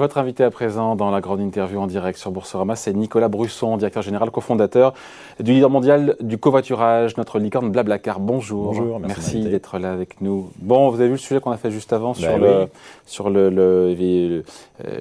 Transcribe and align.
Votre 0.00 0.16
invité 0.16 0.44
à 0.44 0.50
présent 0.50 0.96
dans 0.96 1.10
la 1.10 1.20
grande 1.20 1.40
interview 1.40 1.78
en 1.78 1.86
direct 1.86 2.18
sur 2.18 2.30
Boursorama, 2.30 2.74
c'est 2.74 2.94
Nicolas 2.94 3.28
Brusson, 3.28 3.76
directeur 3.76 4.02
général, 4.02 4.30
cofondateur 4.30 4.94
du 5.40 5.52
leader 5.52 5.68
mondial 5.68 6.16
du 6.20 6.38
covoiturage, 6.38 7.18
notre 7.18 7.38
licorne 7.38 7.70
Blablacar. 7.70 8.18
Bonjour. 8.18 8.68
Bonjour, 8.68 8.98
merci, 8.98 9.42
d'être 9.42 9.78
là 9.78 9.92
avec 9.92 10.22
nous. 10.22 10.48
Bon, 10.56 10.88
vous 10.88 11.00
avez 11.00 11.08
vu 11.08 11.16
le 11.16 11.18
sujet 11.18 11.38
qu'on 11.40 11.50
a 11.50 11.58
fait 11.58 11.70
juste 11.70 11.92
avant 11.92 12.14
sur, 12.14 12.38
le, 12.38 12.68
sur 13.04 13.28
le, 13.28 13.50
euh, 13.52 14.42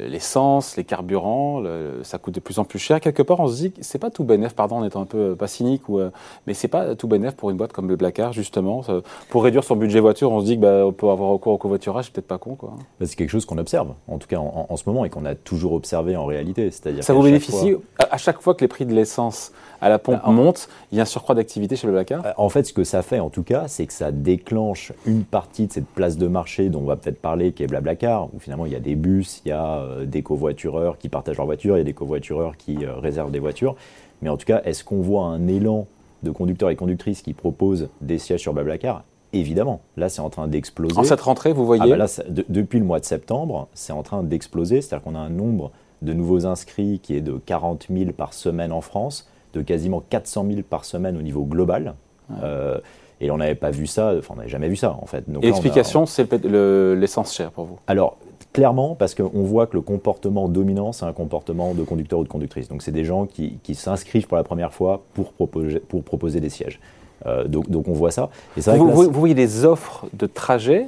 l'essence, 0.10 0.76
les 0.76 0.84
carburants. 0.84 1.64
ça 2.04 2.18
coûte 2.18 2.36
de 2.36 2.42
plus 2.42 2.60
en 2.60 2.66
plus 2.66 2.80
cher. 2.80 3.00
Quelque 3.00 3.24
part, 3.24 3.40
on 3.40 3.48
se 3.48 3.56
dit 3.56 3.72
que 3.72 3.78
c'est 3.82 4.00
pas 4.00 4.10
tout 4.10 4.26
bénéf, 4.26 4.54
pardon, 4.54 4.80
en 4.80 4.84
étant 4.84 5.02
un 5.02 5.06
peu 5.06 5.34
pas 5.34 5.48
cynique, 5.48 5.88
ou, 5.88 6.00
euh, 6.00 6.10
mais 6.46 6.54
c'est 6.54 6.68
pas 6.68 6.96
tout 6.96 7.08
bénéf 7.08 7.36
pour 7.36 7.52
une 7.52 7.58
boîte 7.58 7.72
comme 7.72 7.88
Blablacar, 7.88 8.34
justement. 8.34 8.82
Pour 9.30 9.46
réduire 9.46 9.64
son 9.64 9.78
budget 9.78 10.02
voiture, 10.02 10.30
on 10.34 10.42
se 10.42 10.46
dit 10.46 10.56
qu'on 10.56 10.62
bah, 10.62 10.94
peut 10.98 11.08
avoir 11.08 11.30
recours 11.30 11.54
au 11.54 11.58
covoiturage, 11.58 12.06
c'est 12.06 12.14
peut-être 12.14 12.28
pas 12.28 12.38
con. 12.38 12.56
Quoi. 12.56 12.74
Bah, 13.00 13.06
c'est 13.06 13.16
quelque 13.16 13.30
chose 13.30 13.46
qu'on 13.46 13.58
observe, 13.58 13.94
en 14.10 14.18
tout 14.18 14.28
cas 14.28 14.40
en, 14.40 14.76
ce 14.76 14.84
moment, 14.86 14.89
et 15.06 15.10
qu'on 15.10 15.26
a 15.26 15.36
toujours 15.36 15.74
observé 15.74 16.16
en 16.16 16.26
réalité. 16.26 16.72
C'est-à-dire 16.72 17.04
ça 17.04 17.14
vous 17.14 17.24
bénéficie 17.24 17.76
à 17.98 18.18
chaque 18.18 18.42
fois 18.42 18.56
que 18.56 18.62
les 18.62 18.68
prix 18.68 18.86
de 18.86 18.94
l'essence 18.94 19.52
à 19.82 19.90
la 19.90 20.00
pompe 20.00 20.22
bah, 20.24 20.32
montent, 20.32 20.68
il 20.92 20.98
y 20.98 21.00
a 21.00 21.04
un 21.04 21.06
surcroît 21.06 21.36
d'activité 21.36 21.76
chez 21.76 21.88
Blablacar 21.88 22.26
euh, 22.26 22.32
En 22.38 22.50
fait, 22.50 22.64
ce 22.64 22.74
que 22.74 22.84
ça 22.84 23.02
fait, 23.02 23.20
en 23.20 23.30
tout 23.30 23.44
cas, 23.44 23.68
c'est 23.68 23.86
que 23.86 23.94
ça 23.94 24.12
déclenche 24.12 24.92
une 25.06 25.24
partie 25.24 25.68
de 25.68 25.72
cette 25.72 25.88
place 25.88 26.18
de 26.18 26.28
marché 26.28 26.70
dont 26.70 26.82
on 26.82 26.86
va 26.86 26.96
peut-être 26.96 27.22
parler, 27.22 27.52
qui 27.52 27.64
est 27.64 27.68
Blablacar, 27.68 28.34
où 28.34 28.40
finalement 28.40 28.66
il 28.66 28.74
y 28.74 28.76
a 28.76 28.80
des 28.80 28.96
bus, 28.96 29.42
il 29.46 29.50
y 29.50 29.52
a 29.52 29.80
euh, 29.80 30.06
des 30.06 30.22
covoitureurs 30.22 30.98
qui 30.98 31.10
partagent 31.10 31.38
leur 31.38 31.46
voiture, 31.46 31.78
il 31.78 31.80
y 31.80 31.82
a 31.82 31.86
des 31.86 31.94
covoitureurs 31.94 32.58
qui 32.58 32.86
euh, 32.86 32.96
réservent 32.96 33.32
des 33.32 33.40
voitures. 33.40 33.76
Mais 34.22 34.30
en 34.30 34.38
tout 34.38 34.46
cas, 34.46 34.62
est-ce 34.66 34.84
qu'on 34.84 35.02
voit 35.02 35.26
un 35.26 35.48
élan 35.48 35.88
de 36.24 36.32
conducteurs 36.32 36.70
et 36.70 36.76
conductrices 36.76 37.22
qui 37.22 37.34
proposent 37.34 37.90
des 38.02 38.18
sièges 38.18 38.42
sur 38.42 38.54
Blablacar? 38.54 39.04
Évidemment, 39.32 39.82
là 39.98 40.10
c'est 40.10 40.22
en 40.22 40.30
train 40.30 40.48
d'exploser. 40.48 40.98
En 40.98 41.04
cette 41.04 41.22
rentrée, 41.22 41.54
vous 41.54 41.66
voyez 41.66 41.94
ah 41.94 41.98
bah 41.98 42.06
Depuis 42.50 42.80
le 42.80 42.86
mois 42.86 43.00
de 43.00 43.06
septembre, 43.06 43.68
c'est 43.74 43.94
en 43.94 44.02
train 44.02 44.24
d'exploser, 44.24 44.82
c'est-à-dire 44.82 45.04
qu'on 45.04 45.16
a 45.16 45.20
un 45.20 45.30
nombre 45.30 45.72
de 46.02 46.14
nouveaux 46.14 46.46
inscrits 46.46 47.00
qui 47.04 47.16
est 47.16 47.22
de 47.22 47.34
40 47.46 47.88
000 47.92 48.12
par 48.12 48.34
semaine 48.34 48.72
en 48.72 48.82
France, 48.82 49.30
de 49.54 49.62
quasiment 49.62 50.02
400 50.10 50.46
000 50.50 50.62
par 50.68 50.86
semaine 50.86 51.18
au 51.18 51.22
niveau 51.22 51.44
global. 51.44 51.96
Euh, 52.44 52.80
et 53.22 53.32
on 53.32 53.38
n'avait 53.38 53.56
pas 53.56 53.72
vu 53.72 53.86
ça, 53.86 54.14
enfin 54.18 54.34
on 54.36 54.38
n'avait 54.38 54.50
jamais 54.50 54.70
vu 54.70 54.78
ça 54.78 54.98
en 55.00 55.06
fait. 55.06 55.26
et 55.42 55.48
l'explication, 55.48 56.06
c'est 56.06 56.32
l'essence 56.46 57.34
chère 57.34 57.52
pour 57.52 57.66
vous 57.66 57.78
Alors 57.88 58.18
clairement, 58.54 58.96
parce 58.96 59.14
qu'on 59.14 59.44
voit 59.44 59.68
que 59.68 59.76
le 59.76 59.82
comportement 59.82 60.48
dominant, 60.48 60.92
c'est 60.92 61.06
un 61.06 61.14
comportement 61.14 61.74
de 61.74 61.84
conducteur 61.84 62.20
ou 62.20 62.24
de 62.24 62.30
conductrice. 62.30 62.68
Donc 62.68 62.82
c'est 62.82 62.92
des 62.92 63.04
gens 63.04 63.26
qui, 63.26 63.60
qui 63.62 63.76
s'inscrivent 63.76 64.28
pour 64.28 64.38
la 64.38 64.44
première 64.44 64.74
fois 64.74 65.04
pour 65.14 65.34
proposer, 65.34 65.80
pour 65.80 66.04
proposer 66.04 66.40
des 66.40 66.50
sièges. 66.50 66.80
Euh, 67.26 67.46
donc, 67.48 67.88
on 67.88 67.94
voit 67.94 68.12
ça. 68.12 68.30
Et 68.58 68.62
vous, 68.62 68.90
vous, 68.90 69.12
voyez 69.12 69.36
des 69.36 69.66
offres 69.66 70.06
de 70.14 70.26
trajet 70.26 70.88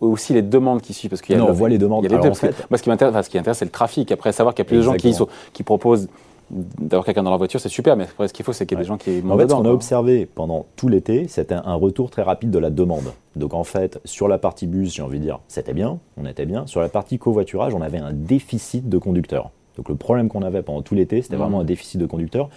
ou 0.00 0.08
aussi 0.08 0.32
les 0.32 0.42
demandes 0.42 0.82
qui 0.82 0.92
suivent? 0.92 1.10
Parce 1.10 1.22
qu'il 1.22 1.34
y 1.34 1.38
a 1.38 1.40
Non, 1.40 1.48
on 1.48 1.52
voit 1.52 1.68
les 1.68 1.78
demandes. 1.78 2.04
Il 2.04 2.14
en 2.14 2.34
fait... 2.34 2.54
Moi, 2.70 2.78
ce 2.78 2.82
qui 2.82 2.88
m'intéresse, 2.88 3.26
ce 3.26 3.30
qui 3.30 3.38
intéresse, 3.38 3.58
c'est 3.58 3.64
le 3.64 3.70
trafic. 3.70 4.12
Après, 4.12 4.32
savoir 4.32 4.54
qu'il 4.54 4.64
y 4.64 4.66
a 4.66 4.68
plus 4.68 4.78
de 4.78 4.82
gens 4.82 4.94
qui, 4.94 5.14
qui 5.52 5.62
proposent 5.62 6.08
d'avoir 6.52 7.04
quelqu'un 7.04 7.22
dans 7.22 7.30
la 7.30 7.36
voiture, 7.36 7.60
c'est 7.60 7.68
super, 7.68 7.96
mais 7.96 8.06
ce 8.26 8.32
qu'il 8.32 8.44
faut, 8.44 8.52
c'est 8.52 8.66
qu'il 8.66 8.76
y 8.76 8.80
ait 8.80 8.84
des 8.84 8.88
gens 8.88 8.98
qui 8.98 9.22
En 9.28 9.38
fait, 9.38 9.48
ce 9.48 9.54
qu'on 9.54 9.64
a 9.64 9.70
observé 9.70 10.26
pendant 10.26 10.66
tout 10.76 10.88
l'été, 10.88 11.26
c'était 11.28 11.54
un 11.54 11.74
retour 11.74 12.10
très 12.10 12.22
rapide 12.22 12.50
de 12.50 12.58
la 12.58 12.70
demande. 12.70 13.12
Donc 13.36 13.54
en 13.54 13.64
fait, 13.64 14.00
sur 14.04 14.28
la 14.28 14.38
partie 14.38 14.66
bus, 14.66 14.94
j'ai 14.94 15.02
envie 15.02 15.18
de 15.18 15.24
dire, 15.24 15.40
c'était 15.48 15.72
bien, 15.72 15.98
on 16.18 16.26
était 16.26 16.44
bien. 16.44 16.66
Sur 16.66 16.80
la 16.80 16.88
partie 16.88 17.18
covoiturage, 17.18 17.74
on 17.74 17.80
avait 17.80 17.98
un 17.98 18.12
déficit 18.12 18.88
de 18.88 18.98
conducteurs. 18.98 19.50
Donc 19.76 19.88
le 19.88 19.94
problème 19.94 20.28
qu'on 20.28 20.42
avait 20.42 20.62
pendant 20.62 20.82
tout 20.82 20.94
l'été, 20.94 21.22
c'était 21.22 21.36
mmh. 21.36 21.38
vraiment 21.38 21.60
un 21.60 21.64
déficit 21.64 21.98
de 21.98 22.06
conducteurs. 22.06 22.50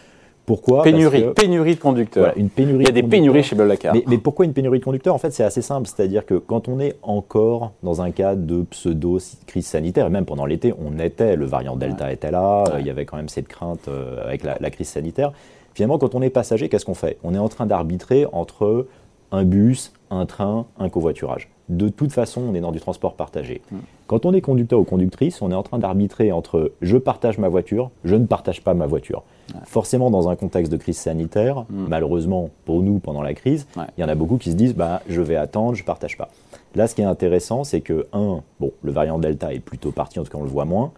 Pourquoi? 0.45 0.83
Pénurie, 0.83 1.25
pénurie 1.35 1.75
de 1.75 1.79
conducteurs. 1.79 2.33
une 2.35 2.49
pénurie 2.49 2.83
Il 2.83 2.87
y 2.87 2.89
a 2.89 2.93
des 2.93 3.03
pénuries 3.03 3.43
chez 3.43 3.55
Blablacar. 3.55 3.95
Mais, 4.07 4.17
pourquoi 4.17 4.45
une 4.45 4.53
pénurie 4.53 4.79
de 4.79 4.83
conducteurs? 4.83 5.15
En 5.15 5.17
fait, 5.17 5.31
c'est 5.31 5.43
assez 5.43 5.61
simple. 5.61 5.87
C'est-à-dire 5.87 6.25
que 6.25 6.35
quand 6.35 6.67
on 6.67 6.79
est 6.79 6.95
encore 7.01 7.71
dans 7.83 8.01
un 8.01 8.11
cas 8.11 8.35
de 8.35 8.63
pseudo-crise 8.63 9.65
sanitaire, 9.65 10.07
et 10.07 10.09
même 10.09 10.25
pendant 10.25 10.45
l'été, 10.45 10.73
on 10.77 10.99
était, 10.99 11.35
le 11.35 11.45
variant 11.45 11.75
Delta 11.75 12.11
était 12.11 12.31
là, 12.31 12.63
euh, 12.67 12.79
il 12.79 12.85
y 12.85 12.89
avait 12.89 13.05
quand 13.05 13.17
même 13.17 13.29
cette 13.29 13.47
crainte 13.47 13.87
euh, 13.87 14.23
avec 14.23 14.43
la, 14.43 14.57
la, 14.59 14.69
crise 14.69 14.89
sanitaire. 14.89 15.31
Finalement, 15.73 15.97
quand 15.97 16.15
on 16.15 16.21
est 16.21 16.29
passager, 16.29 16.69
qu'est-ce 16.69 16.85
qu'on 16.85 16.93
fait? 16.93 17.17
On 17.23 17.33
est 17.33 17.39
en 17.39 17.49
train 17.49 17.65
d'arbitrer 17.65 18.25
entre 18.31 18.87
un 19.31 19.43
bus, 19.43 19.93
un 20.11 20.25
train, 20.25 20.67
un 20.79 20.89
covoiturage 20.89 21.49
de 21.69 21.89
toute 21.89 22.11
façon, 22.11 22.41
on 22.41 22.53
est 22.53 22.61
dans 22.61 22.71
du 22.71 22.79
transport 22.79 23.15
partagé. 23.15 23.61
Mm. 23.71 23.77
Quand 24.07 24.25
on 24.25 24.33
est 24.33 24.41
conducteur 24.41 24.79
ou 24.79 24.83
conductrice, 24.83 25.41
on 25.41 25.51
est 25.51 25.55
en 25.55 25.63
train 25.63 25.79
d'arbitrer 25.79 26.31
entre 26.31 26.73
je 26.81 26.97
partage 26.97 27.37
ma 27.37 27.49
voiture, 27.49 27.89
je 28.03 28.15
ne 28.15 28.25
partage 28.25 28.61
pas 28.61 28.73
ma 28.73 28.85
voiture. 28.85 29.23
Forcément, 29.65 30.11
dans 30.11 30.29
un 30.29 30.35
contexte 30.35 30.71
de 30.71 30.77
crise 30.77 30.97
sanitaire, 30.97 31.65
mm. 31.69 31.87
malheureusement 31.87 32.49
pour 32.65 32.81
nous 32.83 32.99
pendant 32.99 33.21
la 33.21 33.33
crise, 33.33 33.67
il 33.97 34.01
y 34.01 34.03
en 34.03 34.09
a 34.09 34.15
beaucoup 34.15 34.37
qui 34.37 34.51
se 34.51 34.55
disent 34.55 34.75
bah, 34.75 35.01
je 35.07 35.21
vais 35.21 35.35
attendre, 35.35 35.75
je 35.75 35.81
ne 35.81 35.87
partage 35.87 36.17
pas. 36.17 36.29
Là, 36.75 36.87
ce 36.87 36.95
qui 36.95 37.01
est 37.01 37.05
intéressant, 37.05 37.63
c'est 37.63 37.81
que, 37.81 38.07
un, 38.11 38.41
bon, 38.59 38.71
le 38.83 38.91
variant 38.91 39.17
Delta 39.17 39.53
est 39.53 39.59
plutôt 39.59 39.91
parti, 39.91 40.19
en 40.19 40.23
tout 40.23 40.31
cas 40.31 40.37
on 40.37 40.43
le 40.43 40.49
voit 40.49 40.65
moins. 40.65 40.91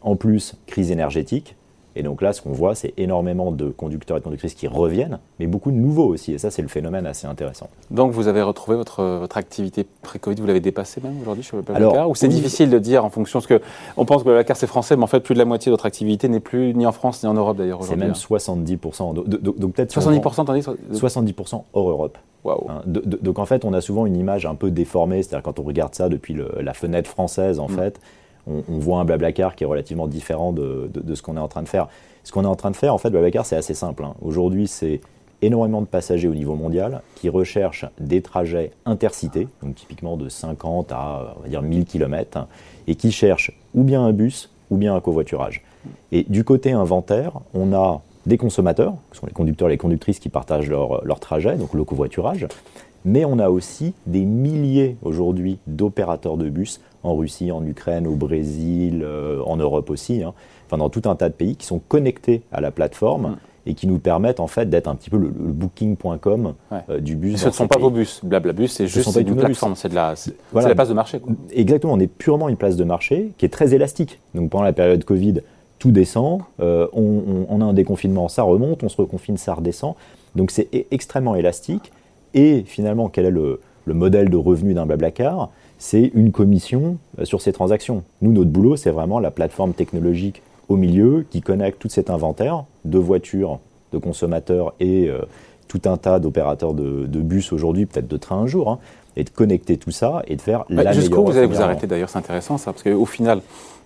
En 0.00 0.16
plus, 0.16 0.56
crise 0.66 0.90
énergétique, 0.90 1.54
et 1.94 2.02
donc 2.02 2.22
là, 2.22 2.32
ce 2.32 2.40
qu'on 2.40 2.52
voit, 2.52 2.74
c'est 2.74 2.94
énormément 2.96 3.52
de 3.52 3.68
conducteurs 3.68 4.16
et 4.16 4.20
de 4.20 4.24
conductrices 4.24 4.54
qui 4.54 4.66
reviennent, 4.66 5.18
mais 5.38 5.46
beaucoup 5.46 5.70
de 5.70 5.76
nouveaux 5.76 6.06
aussi. 6.06 6.32
Et 6.32 6.38
ça, 6.38 6.50
c'est 6.50 6.62
le 6.62 6.68
phénomène 6.68 7.06
assez 7.06 7.26
intéressant. 7.26 7.68
Donc 7.90 8.12
vous 8.12 8.28
avez 8.28 8.42
retrouvé 8.42 8.76
votre, 8.76 9.02
votre 9.02 9.36
activité 9.36 9.86
pré-Covid, 10.02 10.40
vous 10.40 10.46
l'avez 10.46 10.60
dépassé 10.60 11.00
même 11.02 11.20
aujourd'hui 11.20 11.44
sur 11.44 11.56
le 11.56 11.62
Blablacar 11.62 12.08
Ou 12.08 12.14
c'est 12.14 12.28
difficile 12.28 12.70
de 12.70 12.78
dire 12.78 13.04
en 13.04 13.10
fonction, 13.10 13.40
parce 13.40 13.46
qu'on 13.46 14.04
pense 14.04 14.22
que 14.22 14.28
le 14.28 14.34
Blablacar 14.34 14.56
c'est 14.56 14.66
français, 14.66 14.96
mais 14.96 15.02
en 15.02 15.08
fait 15.08 15.20
plus 15.20 15.34
de 15.34 15.38
la 15.38 15.44
moitié 15.44 15.70
de 15.70 15.74
votre 15.74 15.86
activité 15.86 16.28
n'est 16.28 16.40
plus 16.40 16.74
ni 16.74 16.86
en 16.86 16.92
France 16.92 17.22
ni 17.22 17.28
en 17.28 17.34
Europe 17.34 17.56
d'ailleurs 17.56 17.80
aujourd'hui. 17.80 18.06
C'est 18.18 18.38
même 18.38 18.40
70%. 18.40 19.10
Hein. 19.10 19.14
Donc, 19.14 19.72
peut-être 19.74 19.94
70% 19.94 20.44
tandis 20.44 20.60
70% 20.92 21.62
hors 21.72 21.90
Europe. 21.90 22.18
Wow. 22.44 22.66
Hein, 22.68 22.82
donc 22.86 23.38
en 23.38 23.46
fait, 23.46 23.64
on 23.64 23.72
a 23.72 23.80
souvent 23.80 24.04
une 24.06 24.16
image 24.16 24.46
un 24.46 24.56
peu 24.56 24.70
déformée, 24.70 25.22
c'est-à-dire 25.22 25.44
quand 25.44 25.60
on 25.60 25.62
regarde 25.62 25.94
ça 25.94 26.08
depuis 26.08 26.36
la 26.60 26.74
fenêtre 26.74 27.08
française, 27.08 27.60
en 27.60 27.68
mm. 27.68 27.74
fait, 27.76 28.00
on, 28.46 28.78
voit 28.78 29.00
un 29.00 29.04
Blablacar 29.04 29.54
qui 29.54 29.64
est 29.64 29.66
relativement 29.66 30.08
différent 30.08 30.52
de, 30.52 30.90
de 30.92 31.14
ce 31.14 31.22
qu'on 31.22 31.36
est 31.36 31.40
en 31.40 31.48
train 31.48 31.62
de 31.62 31.68
faire. 31.68 31.88
Ce 32.24 32.32
qu'on 32.32 32.44
est 32.44 32.48
en 32.48 32.56
train 32.56 32.70
de 32.70 32.76
faire, 32.76 32.94
en 32.94 32.98
fait, 32.98 33.10
Blablacar, 33.10 33.46
c'est 33.46 33.56
assez 33.56 33.74
simple. 33.74 34.04
Hein. 34.04 34.14
Aujourd'hui, 34.20 34.66
c'est 34.66 35.00
énormément 35.42 35.80
de 35.80 35.86
passagers 35.86 36.28
au 36.28 36.34
niveau 36.34 36.54
mondial 36.54 37.02
qui 37.16 37.28
recherchent 37.28 37.86
des 37.98 38.22
trajets 38.22 38.70
intercités, 38.86 39.48
donc 39.62 39.74
typiquement 39.74 40.16
de 40.16 40.28
50 40.28 40.92
à 40.92 41.34
on 41.38 41.42
va 41.42 41.48
dire 41.48 41.62
1000 41.62 41.84
km, 41.84 42.46
et 42.86 42.94
qui 42.94 43.10
cherchent 43.10 43.52
ou 43.74 43.82
bien 43.82 44.02
un 44.02 44.12
bus 44.12 44.50
ou 44.70 44.76
bien 44.76 44.94
un 44.94 45.00
covoiturage. 45.00 45.62
Et 46.12 46.24
du 46.28 46.44
côté 46.44 46.72
inventaire, 46.72 47.40
on 47.54 47.72
a 47.72 48.00
des 48.24 48.38
consommateurs, 48.38 48.94
qui 49.10 49.18
sont 49.18 49.26
les 49.26 49.32
conducteurs 49.32 49.68
et 49.68 49.72
les 49.72 49.78
conductrices 49.78 50.20
qui 50.20 50.28
partagent 50.28 50.70
leur, 50.70 51.04
leur 51.04 51.18
trajet, 51.18 51.56
donc 51.56 51.74
le 51.74 51.82
covoiturage, 51.82 52.46
mais 53.04 53.24
on 53.24 53.38
a 53.38 53.50
aussi 53.50 53.94
des 54.06 54.24
milliers 54.24 54.96
aujourd'hui 55.02 55.58
d'opérateurs 55.66 56.36
de 56.36 56.48
bus 56.48 56.80
en 57.02 57.16
Russie, 57.16 57.50
en 57.50 57.64
Ukraine, 57.64 58.06
au 58.06 58.14
Brésil, 58.14 59.02
euh, 59.04 59.42
en 59.44 59.56
Europe 59.56 59.90
aussi, 59.90 60.22
hein, 60.22 60.34
enfin 60.66 60.78
dans 60.78 60.88
tout 60.88 61.02
un 61.08 61.16
tas 61.16 61.28
de 61.28 61.34
pays 61.34 61.56
qui 61.56 61.66
sont 61.66 61.80
connectés 61.80 62.42
à 62.52 62.60
la 62.60 62.70
plateforme. 62.70 63.22
Mm. 63.22 63.36
Et 63.64 63.74
qui 63.74 63.86
nous 63.86 64.00
permettent 64.00 64.40
en 64.40 64.48
fait 64.48 64.68
d'être 64.68 64.88
un 64.88 64.96
petit 64.96 65.08
peu 65.08 65.18
le, 65.18 65.28
booking.com 65.28 66.54
euh, 66.72 66.98
du 66.98 67.14
bus. 67.14 67.36
ce 67.40 67.46
ne 67.46 67.52
sont 67.52 67.68
pas 67.68 67.78
vos 67.78 67.90
bus. 67.90 68.18
Blablabus, 68.24 68.66
c'est 68.66 68.88
juste 68.88 69.14
une 69.14 69.36
plateforme, 69.36 69.76
c'est 69.76 69.88
de 69.88 69.94
la, 69.94 70.14
voilà. 70.50 70.70
la 70.70 70.74
place 70.74 70.88
de 70.88 70.94
marché. 70.94 71.20
Exactement, 71.52 71.92
on 71.92 72.00
est 72.00 72.08
purement 72.08 72.48
une 72.48 72.56
place 72.56 72.74
de 72.74 72.82
marché 72.82 73.30
qui 73.38 73.46
est 73.46 73.50
très 73.50 73.72
élastique. 73.72 74.18
Donc 74.34 74.50
pendant 74.50 74.64
la 74.64 74.72
période 74.72 75.04
Covid, 75.04 75.42
tout 75.82 75.90
descend, 75.90 76.42
euh, 76.60 76.86
on, 76.92 77.60
a 77.60 77.64
un 77.64 77.72
déconfinement, 77.72 78.28
ça 78.28 78.44
remonte, 78.44 78.84
on 78.84 78.88
se 78.88 78.96
reconfine, 78.96 79.36
ça 79.36 79.54
redescend. 79.54 79.96
Donc 80.36 80.52
c'est 80.52 80.68
e-, 80.72 80.84
extrêmement 80.92 81.34
élastique. 81.34 81.90
Et 82.34 82.64
finalement, 82.66 83.08
quel 83.08 83.26
est 83.26 83.30
le, 83.30 83.60
modèle 83.86 84.30
de 84.30 84.36
revenu 84.36 84.74
d'un 84.74 84.86
Blablacar? 84.86 85.50
C'est 85.78 86.12
une 86.14 86.30
commission 86.30 86.96
euh, 87.18 87.24
sur 87.24 87.40
ces 87.40 87.52
transactions. 87.52 88.04
Nous, 88.20 88.32
notre 88.32 88.50
boulot, 88.50 88.76
c'est 88.76 88.90
vraiment 88.90 89.18
la 89.18 89.30
plateforme 89.30 89.72
technologique 89.72 90.42
au 90.68 90.76
milieu 90.76 91.26
qui 91.30 91.42
connecte 91.42 91.80
tout 91.80 91.88
cet 91.88 92.08
inventaire 92.08 92.64
de 92.84 92.98
voitures, 92.98 93.58
de 93.92 93.98
consommateurs 93.98 94.74
et 94.80 95.08
euh, 95.08 95.22
tout 95.68 95.82
un 95.86 95.96
tas 95.96 96.18
d'opérateurs 96.20 96.74
de, 96.74 97.06
bus 97.06 97.52
aujourd'hui, 97.52 97.86
peut-être 97.86 98.08
de 98.08 98.16
trains 98.16 98.38
un 98.38 98.46
jour, 98.46 98.70
hein, 98.70 98.78
et 99.16 99.24
de 99.24 99.30
connecter 99.30 99.76
tout 99.76 99.90
ça 99.90 100.22
et 100.26 100.36
de 100.36 100.40
faire 100.40 100.64
bah, 100.70 100.82
la 100.82 100.92
Jusqu'où 100.92 101.24
vous 101.24 101.36
allez 101.36 101.46
vous 101.46 101.60
arrêter? 101.60 101.86
D'ailleurs, 101.86 102.08
c'est 102.08 102.18
intéressant 102.18 102.58
ça, 102.58 102.72
parce 102.72 102.82
qu'au 102.82 103.06
final, 103.06 103.40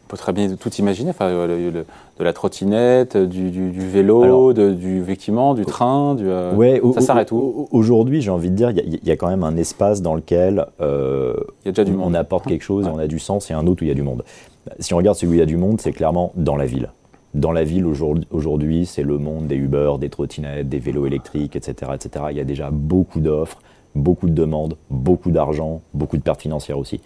on 0.06 0.08
peut 0.08 0.16
très 0.16 0.32
bien 0.32 0.54
tout 0.54 0.72
imaginer, 0.74 1.10
enfin, 1.10 1.28
de 1.28 1.84
la 2.20 2.32
trottinette, 2.32 3.16
du, 3.16 3.70
vélo, 3.72 4.52
du 4.52 5.00
effectivement, 5.00 5.54
du 5.54 5.64
train, 5.64 6.14
du, 6.14 6.28
euh, 6.28 6.54
ouais, 6.54 6.80
ça 6.94 7.00
s'arrête 7.00 7.32
où? 7.32 7.66
Aujourd'hui, 7.72 8.22
j'ai 8.22 8.30
envie 8.30 8.50
de 8.50 8.54
dire, 8.54 8.70
il 8.70 9.00
y, 9.04 9.10
a 9.10 9.16
quand 9.16 9.28
même 9.28 9.42
un 9.42 9.56
espace 9.56 10.02
dans 10.02 10.14
lequel 10.14 10.66
euh, 10.80 11.34
y 11.64 11.70
a 11.70 11.72
déjà 11.72 11.82
du 11.82 11.92
on, 12.00 12.14
apporte 12.14 12.46
quelque 12.46 12.62
chose 12.62 12.86
et 12.86 12.90
on 12.90 12.98
a 12.98 13.08
du 13.08 13.18
sens, 13.18 13.50
et 13.50 13.54
un 13.54 13.66
autre 13.66 13.82
où 13.82 13.84
il 13.84 13.88
y 13.88 13.90
a 13.90 13.94
du 13.94 14.02
monde. 14.02 14.22
Si 14.78 14.94
on 14.94 14.96
regarde 14.96 15.16
celui 15.16 15.32
où 15.32 15.34
il 15.34 15.40
y 15.40 15.42
a 15.42 15.46
du 15.46 15.56
monde, 15.56 15.80
c'est 15.80 15.92
clairement 15.92 16.32
dans 16.36 16.56
la 16.56 16.66
ville. 16.66 16.90
Dans 17.34 17.52
la 17.52 17.64
ville 17.64 17.84
aujourd'hui, 17.84 18.86
c'est 18.86 19.02
le 19.02 19.18
monde 19.18 19.48
des 19.48 19.56
Uber, 19.56 19.94
des 19.98 20.08
trottinettes, 20.08 20.68
des 20.68 20.78
vélos 20.78 21.06
électriques, 21.06 21.56
etc., 21.56 21.92
etc. 21.94 22.26
Il 22.30 22.36
y 22.36 22.40
a 22.40 22.44
déjà 22.44 22.70
beaucoup 22.70 23.20
d'offres 23.20 23.58
beaucoup 23.96 24.28
de 24.28 24.34
demandes, 24.34 24.76
beaucoup 24.90 25.30
d'argent, 25.30 25.80
beaucoup 25.94 26.18
de 26.18 26.22
pertes 26.22 26.42
financières 26.42 26.78
aussi. 26.78 27.00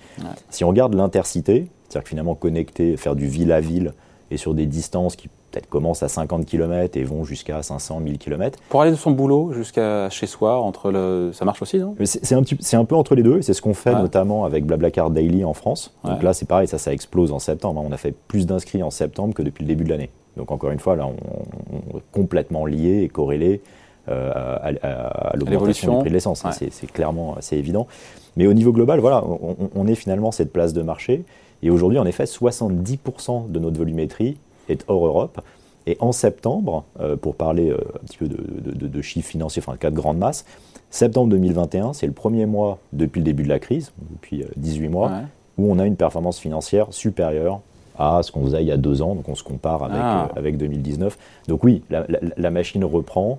Si 0.50 0.64
on 0.64 0.68
regarde 0.68 0.94
l'intercité, 0.94 1.68
c'est-à-dire 1.90 2.04
que 2.04 2.08
finalement 2.08 2.36
connecter, 2.36 2.96
faire 2.96 3.16
du 3.16 3.26
ville 3.26 3.50
à 3.50 3.60
ville 3.60 3.92
et 4.30 4.36
sur 4.36 4.54
des 4.54 4.66
distances 4.66 5.16
qui 5.16 5.28
peut-être 5.50 5.68
commencent 5.68 6.04
à 6.04 6.08
50 6.08 6.46
km 6.46 6.96
et 6.96 7.02
vont 7.02 7.24
jusqu'à 7.24 7.62
500, 7.62 7.98
1000 7.98 8.18
km. 8.18 8.58
Pour 8.68 8.82
aller 8.82 8.92
de 8.92 8.96
son 8.96 9.10
boulot 9.10 9.52
jusqu'à 9.52 10.08
chez 10.08 10.26
soi, 10.26 10.60
entre 10.60 10.92
le... 10.92 11.30
ça 11.32 11.44
marche 11.44 11.60
aussi, 11.62 11.78
non? 11.78 11.96
C'est 12.04 12.34
un, 12.34 12.42
petit, 12.44 12.76
un 12.76 12.84
peu 12.84 12.94
entre 12.94 13.16
les 13.16 13.24
deux, 13.24 13.42
c'est 13.42 13.54
ce 13.54 13.60
qu'on 13.60 13.74
fait 13.74 13.92
notamment 13.92 14.44
avec 14.44 14.64
Blablacar 14.64 15.10
Daily 15.10 15.44
en 15.44 15.52
France. 15.52 15.92
Donc 16.04 16.22
là, 16.22 16.32
c'est 16.32 16.46
pareil, 16.46 16.68
ça, 16.68 16.78
ça 16.78 16.92
explose 16.92 17.32
en 17.32 17.40
septembre. 17.40 17.80
Hein. 17.80 17.86
On 17.88 17.92
a 17.92 17.96
fait 17.96 18.14
plus 18.28 18.46
d'inscrits 18.46 18.84
en 18.84 18.90
septembre 18.90 19.34
que 19.34 19.42
depuis 19.42 19.64
le 19.64 19.68
début 19.68 19.82
de 19.82 19.90
l'année. 19.90 20.10
Donc 20.36 20.52
encore 20.52 20.70
une 20.70 20.78
fois, 20.78 20.94
là, 20.94 21.08
on, 21.08 21.98
est 21.98 22.02
complètement 22.12 22.66
lié 22.66 23.02
et 23.02 23.08
corrélé 23.08 23.62
euh, 24.08 24.30
à, 24.32 25.36
l'augmentation 25.36 25.94
du 25.94 26.00
prix 26.00 26.10
de 26.10 26.14
l'essence. 26.14 26.44
C'est 26.52 26.92
clairement 26.92 27.34
assez 27.34 27.56
évident. 27.56 27.88
Mais 28.36 28.46
au 28.46 28.52
niveau 28.52 28.72
global, 28.72 29.00
voilà, 29.00 29.24
on, 29.26 29.56
on 29.74 29.86
est 29.88 29.96
finalement 29.96 30.30
cette 30.30 30.52
place 30.52 30.72
de 30.72 30.82
marché. 30.82 31.24
Et 31.62 31.70
aujourd'hui, 31.70 31.98
en 31.98 32.06
effet, 32.06 32.24
70% 32.24 33.50
de 33.50 33.58
notre 33.58 33.78
volumétrie 33.78 34.36
est 34.68 34.84
hors 34.88 35.06
Europe. 35.06 35.40
Et 35.86 35.96
en 36.00 36.12
septembre, 36.12 36.84
euh, 37.00 37.16
pour 37.16 37.34
parler 37.34 37.70
euh, 37.70 37.78
un 38.02 38.06
petit 38.06 38.18
peu 38.18 38.28
de, 38.28 39.02
chiffres 39.02 39.28
financiers, 39.28 39.62
enfin 39.66 39.76
cas 39.76 39.90
de 39.90 39.96
grande 39.96 40.18
masse, 40.18 40.44
septembre 40.90 41.30
2021, 41.30 41.94
c'est 41.94 42.06
le 42.06 42.12
premier 42.12 42.46
mois 42.46 42.78
depuis 42.92 43.20
le 43.20 43.24
début 43.24 43.44
de 43.44 43.48
la 43.48 43.58
crise, 43.58 43.92
depuis 44.10 44.44
18 44.56 44.86
euh, 44.86 44.90
mois, 44.90 45.12
où 45.58 45.70
on 45.72 45.78
a 45.78 45.86
une 45.86 45.96
performance 45.96 46.38
financière 46.38 46.86
supérieure 46.90 47.60
à 47.98 48.22
ce 48.22 48.30
qu'on 48.30 48.44
faisait 48.44 48.62
il 48.62 48.68
y 48.68 48.72
a 48.72 48.76
deux 48.76 49.02
ans. 49.02 49.14
Donc 49.14 49.28
on 49.28 49.34
se 49.34 49.42
compare 49.42 49.82
avec, 49.82 49.98
ah. 50.00 50.28
avec 50.36 50.56
2019. 50.58 51.18
Donc 51.48 51.64
oui, 51.64 51.82
la, 51.90 52.50
machine 52.50 52.84
reprend. 52.84 53.38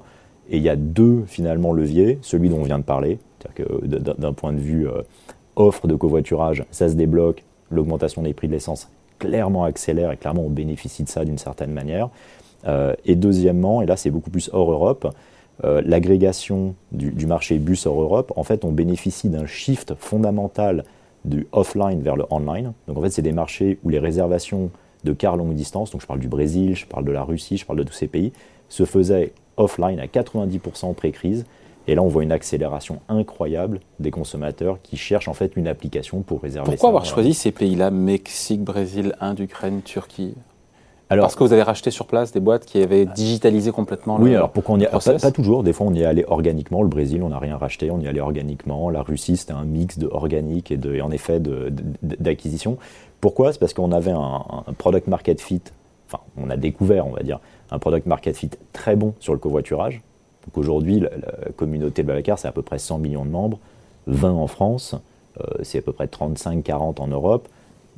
Et 0.50 0.58
il 0.58 0.64
y 0.64 0.70
a 0.70 0.76
deux 0.76 1.24
finalement 1.28 1.72
leviers, 1.72 2.20
celui 2.22 2.50
dont 2.50 2.58
on 2.58 2.64
vient 2.64 2.80
de 2.80 2.84
parler, 2.84 3.20
c'est-à-dire 3.40 3.80
que 3.80 3.86
d'un 4.20 4.34
point 4.34 4.52
de 4.52 4.60
vue 4.60 4.86
offre 5.56 5.88
de 5.88 5.96
covoiturage, 5.96 6.66
ça 6.72 6.90
se 6.90 6.96
débloque, 6.96 7.46
l'augmentation 7.72 8.22
des 8.22 8.34
prix 8.34 8.48
de 8.48 8.54
l'essence 8.54 8.90
clairement 9.20 9.64
accélère 9.64 10.12
et 10.12 10.18
clairement 10.18 10.44
on 10.44 10.50
bénéficie 10.50 11.04
de 11.04 11.10
ça 11.10 11.24
d'une 11.26 11.38
certaine 11.38 11.72
manière. 11.72 12.10
Euh, 12.68 12.94
et 13.06 13.16
deuxièmement, 13.16 13.82
et 13.82 13.86
là 13.86 13.98
c'est 13.98 14.10
beaucoup 14.10 14.30
plus 14.30 14.50
hors 14.54 14.72
Europe, 14.72 15.14
euh, 15.64 15.82
l'agrégation 15.86 16.76
du, 16.92 17.26
marché 17.28 17.58
bus 17.58 17.86
hors 17.86 18.02
Europe, 18.02 18.34
en 18.36 18.44
fait 18.44 18.66
on 18.66 18.72
bénéficie 18.72 19.30
d'un 19.30 19.46
shift 19.46 19.94
fondamental 20.00 20.84
du 21.24 21.48
offline 21.52 22.02
vers 22.02 22.16
le 22.16 22.26
online. 22.32 22.74
Donc 22.88 22.98
en 22.98 23.02
fait 23.02 23.12
c'est 23.12 23.22
des 23.22 23.32
marchés 23.32 23.78
où 23.84 23.90
les 23.90 24.00
réservations 24.00 24.72
de 25.04 25.14
cars 25.14 25.38
longue 25.38 25.54
distance, 25.54 25.92
donc 25.92 26.02
je 26.02 26.08
parle 26.08 26.20
du 26.20 26.28
Brésil, 26.28 26.76
je 26.76 26.86
parle 26.86 27.06
de 27.06 27.12
la 27.12 27.24
Russie, 27.24 27.58
je 27.58 27.66
parle 27.66 27.80
de 27.80 27.84
tous 27.84 27.94
ces 27.94 28.08
pays, 28.08 28.32
se 28.70 28.86
faisaient 28.86 29.34
offline 29.58 30.00
à 30.00 30.06
90% 30.06 30.94
pré-crise. 30.96 31.46
Et 31.88 31.96
là, 31.96 32.04
on 32.04 32.08
voit 32.08 32.24
une 32.24 32.32
accélération 32.32 33.00
incroyable 33.10 33.80
des 34.00 34.12
consommateurs 34.12 34.80
qui 34.84 34.98
cherchent 34.98 35.28
en 35.28 35.34
fait 35.34 35.56
une 35.56 35.68
application 35.68 36.22
pour 36.22 36.42
réserver. 36.42 36.70
Pourquoi 36.70 36.90
avoir 36.90 37.06
choisi 37.06 37.34
ces 37.34 37.52
pays-là 37.52 37.92
Mexique, 37.92 38.64
Brésil, 38.64 39.16
Inde, 39.20 39.40
Ukraine, 39.40 39.82
Turquie? 39.82 40.36
Alors, 41.10 41.26
Parce 41.26 41.36
que 41.36 41.44
vous 41.44 41.52
avez 41.52 41.64
racheté 41.64 41.92
sur 41.92 42.06
place 42.06 42.32
des 42.32 42.40
boîtes 42.40 42.66
qui 42.66 42.82
avaient 42.82 43.06
digitalisé 43.06 43.72
complètement 43.72 44.16
Oui, 44.18 44.34
alors 44.34 44.50
pourquoi 44.50 44.76
on 44.76 44.80
y 44.80 44.86
a, 44.86 44.90
pas, 44.90 45.32
toujours. 45.32 45.62
Des 45.62 45.74
fois, 45.74 45.88
on 45.88 45.94
y 45.94 46.04
est 46.04 46.06
allé 46.06 46.24
organiquement. 46.26 46.82
Le 46.84 46.88
Brésil, 46.88 47.22
on 47.22 47.30
n'a 47.30 47.40
rien 47.40 47.58
racheté, 47.58 47.92
on 47.92 48.00
y 48.00 48.06
est 48.06 48.08
allé 48.08 48.22
organiquement. 48.22 48.90
La 48.90 49.02
Russie, 49.02 49.36
c'était 49.36 49.52
un 49.52 49.66
mix 49.66 49.98
de 49.98 50.08
organique 50.08 50.72
et, 50.72 50.78
de, 50.78 51.02
en 51.02 51.12
effet 51.12 51.42
d'acquisition. 51.42 52.78
Pourquoi? 53.20 53.52
C'est 53.52 53.60
parce 53.60 53.74
qu'on 53.74 53.92
avait 53.92 54.12
un, 54.12 54.46
un, 54.68 54.74
product 54.78 55.08
market 55.08 55.42
fit. 55.42 55.62
Enfin, 56.08 56.24
on 56.38 56.50
a 56.50 56.56
découvert, 56.56 57.06
on 57.08 57.12
va 57.12 57.24
dire, 57.24 57.42
un 57.72 57.80
product 57.80 58.06
market 58.06 58.38
fit 58.38 58.52
très 58.72 58.96
bon 58.96 59.14
sur 59.20 59.34
le 59.34 59.40
covoiturage. 59.40 60.02
Donc 60.46 60.58
aujourd'hui, 60.58 61.00
la, 61.00 61.10
communauté 61.56 62.04
Blablacar, 62.04 62.40
c'est 62.40 62.48
à 62.48 62.52
peu 62.52 62.62
près 62.62 62.80
100 62.80 63.00
millions 63.00 63.26
de 63.26 63.30
membres, 63.30 63.60
20 64.08 64.32
en 64.32 64.48
France, 64.48 64.96
euh, 65.40 65.44
c'est 65.64 65.80
à 65.80 65.82
peu 65.82 65.94
près 65.94 66.08
35-40 66.08 67.00
en 67.00 67.08
Europe. 67.08 67.48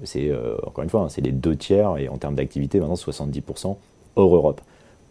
C'est, 0.03 0.29
euh, 0.29 0.57
encore 0.65 0.83
une 0.83 0.89
fois, 0.89 1.01
hein, 1.01 1.09
c'est 1.09 1.21
les 1.21 1.31
deux 1.31 1.55
tiers, 1.55 1.97
et 1.97 2.09
en 2.09 2.17
termes 2.17 2.35
d'activité, 2.35 2.79
maintenant 2.79 2.95
70% 2.95 3.77
hors 4.15 4.35
Europe. 4.35 4.61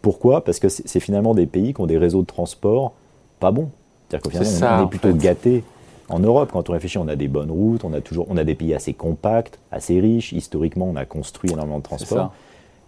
Pourquoi? 0.01 0.43
Parce 0.43 0.59
que 0.59 0.67
c'est 0.67 0.99
finalement 0.99 1.33
des 1.33 1.45
pays 1.45 1.73
qui 1.73 1.81
ont 1.81 1.85
des 1.85 1.97
réseaux 1.97 2.21
de 2.21 2.27
transport 2.27 2.93
pas 3.39 3.51
bons. 3.51 3.69
C'est-à-dire 4.07 4.23
qu'au 4.23 4.45
final, 4.45 4.81
on, 4.81 4.85
est 4.85 4.89
plutôt 4.89 5.13
gâté 5.13 5.63
en 6.09 6.19
Europe. 6.19 6.49
Quand 6.51 6.69
on 6.69 6.73
réfléchit, 6.73 6.97
on 6.97 7.07
a 7.07 7.15
des 7.15 7.27
bonnes 7.27 7.51
routes, 7.51 7.83
on 7.83 7.93
a, 7.93 8.01
toujours, 8.01 8.27
on 8.29 8.37
a 8.37 8.43
des 8.43 8.55
pays 8.55 8.73
assez 8.73 8.93
compacts, 8.93 9.59
assez 9.71 9.99
riches. 9.99 10.33
Historiquement, 10.33 10.85
on 10.85 10.95
a 10.95 11.05
construit 11.05 11.51
énormément 11.51 11.79
de 11.79 11.83
transports. 11.83 12.33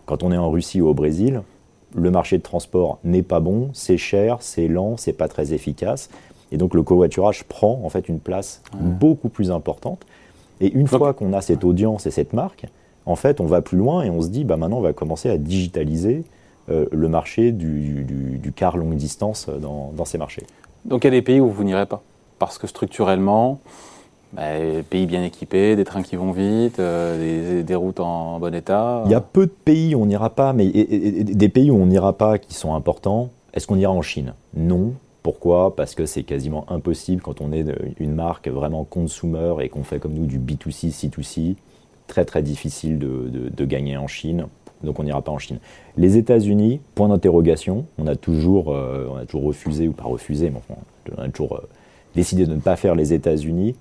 Quand 0.06 0.24
on 0.24 0.32
est 0.32 0.38
en 0.38 0.52
Russie 0.52 0.82
ou 0.82 0.88
au 0.88 0.94
Brésil, 0.94 1.42
le 1.96 2.12
marché 2.12 2.38
de 2.38 2.44
transport 2.44 3.00
n'est 3.04 3.24
pas 3.24 3.40
bon, 3.40 3.70
c'est 3.74 3.98
cher, 3.98 4.38
c'est 4.42 4.68
lent, 4.68 4.98
c'est 4.98 5.14
pas 5.14 5.28
très 5.28 5.54
efficace. 5.54 6.10
Et 6.52 6.58
donc 6.58 6.74
le 6.74 6.84
covoiturage 6.84 7.44
prend 7.46 7.82
en 7.84 7.90
fait 7.90 8.08
une 8.08 8.20
place 8.20 8.62
beaucoup 8.80 9.30
plus 9.30 9.52
importante. 9.52 10.06
Et 10.62 10.72
une 10.72 10.88
fois 10.88 11.14
qu'on 11.14 11.34
a 11.34 11.42
cette 11.42 11.64
audience 11.64 12.06
et 12.06 12.12
cette 12.12 12.34
marque, 12.34 12.66
en 13.06 13.16
fait, 13.16 13.40
on 13.40 13.46
va 13.46 13.62
plus 13.62 13.78
loin 13.78 14.04
et 14.04 14.10
on 14.10 14.22
se 14.22 14.30
dit, 14.30 14.46
bah 14.46 14.58
maintenant, 14.58 14.78
on 14.78 14.82
va 14.82 14.94
commencer 14.94 15.30
à 15.30 15.38
digitaliser 15.38 16.24
euh, 16.70 16.86
le 16.92 17.08
marché 17.08 17.52
du, 17.52 18.42
car 18.56 18.78
longue 18.78 18.96
distance 18.96 19.50
dans, 19.50 19.92
dans, 19.96 20.06
ces 20.06 20.18
marchés. 20.18 20.44
Donc 20.86 21.04
il 21.04 21.08
y 21.08 21.10
a 21.10 21.12
des 21.12 21.22
pays 21.22 21.40
où 21.40 21.50
vous 21.50 21.64
n'irez 21.64 21.86
pas 21.86 22.02
Parce 22.40 22.58
que 22.58 22.68
structurellement, 22.68 23.60
bah, 24.36 24.44
pays 24.90 25.06
bien 25.06 25.24
équipés, 25.24 25.76
des 25.76 25.86
trains 25.86 26.04
qui 26.04 26.16
vont 26.16 26.32
vite, 26.32 26.80
euh, 26.80 27.64
des, 27.64 27.76
routes 27.76 28.00
en 28.00 28.40
bon 28.40 28.54
état. 28.54 29.04
Il 29.06 29.12
y 29.12 29.16
a 29.16 29.22
peu 29.22 29.46
de 29.46 29.52
pays 29.52 29.96
où 29.96 30.02
on 30.02 30.06
n'ira 30.06 30.30
pas, 30.30 30.54
mais 30.54 30.68
des 30.68 31.50
pays 31.50 31.72
où 31.72 31.76
on 31.76 31.86
n'ira 31.86 32.14
pas 32.14 32.38
qui 32.38 32.54
sont 32.54 32.74
importants. 32.74 33.30
Est-ce 33.54 33.68
qu'on 33.68 33.78
ira 33.78 33.94
en 33.94 34.02
Chine? 34.02 34.34
Non. 34.56 34.94
Pourquoi? 35.24 35.76
Parce 35.76 35.96
que 35.96 36.06
c'est 36.06 36.24
quasiment 36.24 36.70
impossible 36.70 37.22
quand 37.22 37.42
on 37.42 37.52
est 37.52 37.66
une 38.00 38.14
marque 38.14 38.48
vraiment 38.48 38.84
consumer 38.84 39.56
et 39.62 39.70
qu'on 39.70 39.84
fait 39.84 40.00
comme 40.00 40.14
nous 40.14 40.28
du 40.28 40.38
B2C, 40.38 40.92
C2C. 40.92 41.56
Très 42.08 42.26
très 42.26 42.44
difficile 42.44 43.00
de, 43.00 43.66
gagner 43.66 43.98
en 43.98 44.08
Chine. 44.08 44.48
Donc 44.84 45.00
on 45.00 45.04
n'ira 45.04 45.22
pas 45.22 45.32
en 45.32 45.40
Chine. 45.40 45.60
Les 45.98 46.18
États-Unis, 46.18 46.82
point 46.94 47.08
d'interrogation. 47.08 47.86
On 47.98 48.06
a 48.06 48.16
toujours, 48.16 48.72
euh, 48.72 49.10
refusé 49.34 49.88
ou 49.88 49.94
pas 49.94 50.04
refusé, 50.04 50.52
mais 50.52 50.60
on 51.18 51.22
a 51.24 51.30
toujours 51.30 51.56
euh, 51.56 51.68
décidé 52.14 52.46
de 52.46 52.54
ne 52.54 52.60
pas 52.60 52.76
faire 52.76 52.94
les 52.94 53.14
États-Unis. 53.14 53.76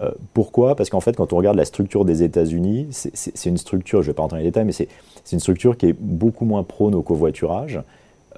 Euh, 0.00 0.10
pourquoi? 0.32 0.74
Parce 0.74 0.90
qu'en 0.90 1.00
fait, 1.00 1.16
quand 1.16 1.32
on 1.32 1.36
regarde 1.36 1.56
la 1.56 1.64
structure 1.64 2.04
des 2.04 2.22
États-Unis, 2.22 2.88
c'est 2.90 3.48
une 3.48 3.58
structure, 3.58 4.02
je 4.02 4.08
ne 4.08 4.10
vais 4.10 4.14
pas 4.14 4.22
rentrer 4.22 4.38
dans 4.38 4.42
les 4.42 4.48
détails, 4.50 4.64
mais 4.64 4.72
c'est 4.72 4.88
une 5.32 5.40
structure 5.40 5.76
qui 5.76 5.86
est 5.86 5.96
beaucoup 5.98 6.44
moins 6.44 6.62
prône 6.62 6.94
au 6.94 7.02
covoiturage. 7.02 7.80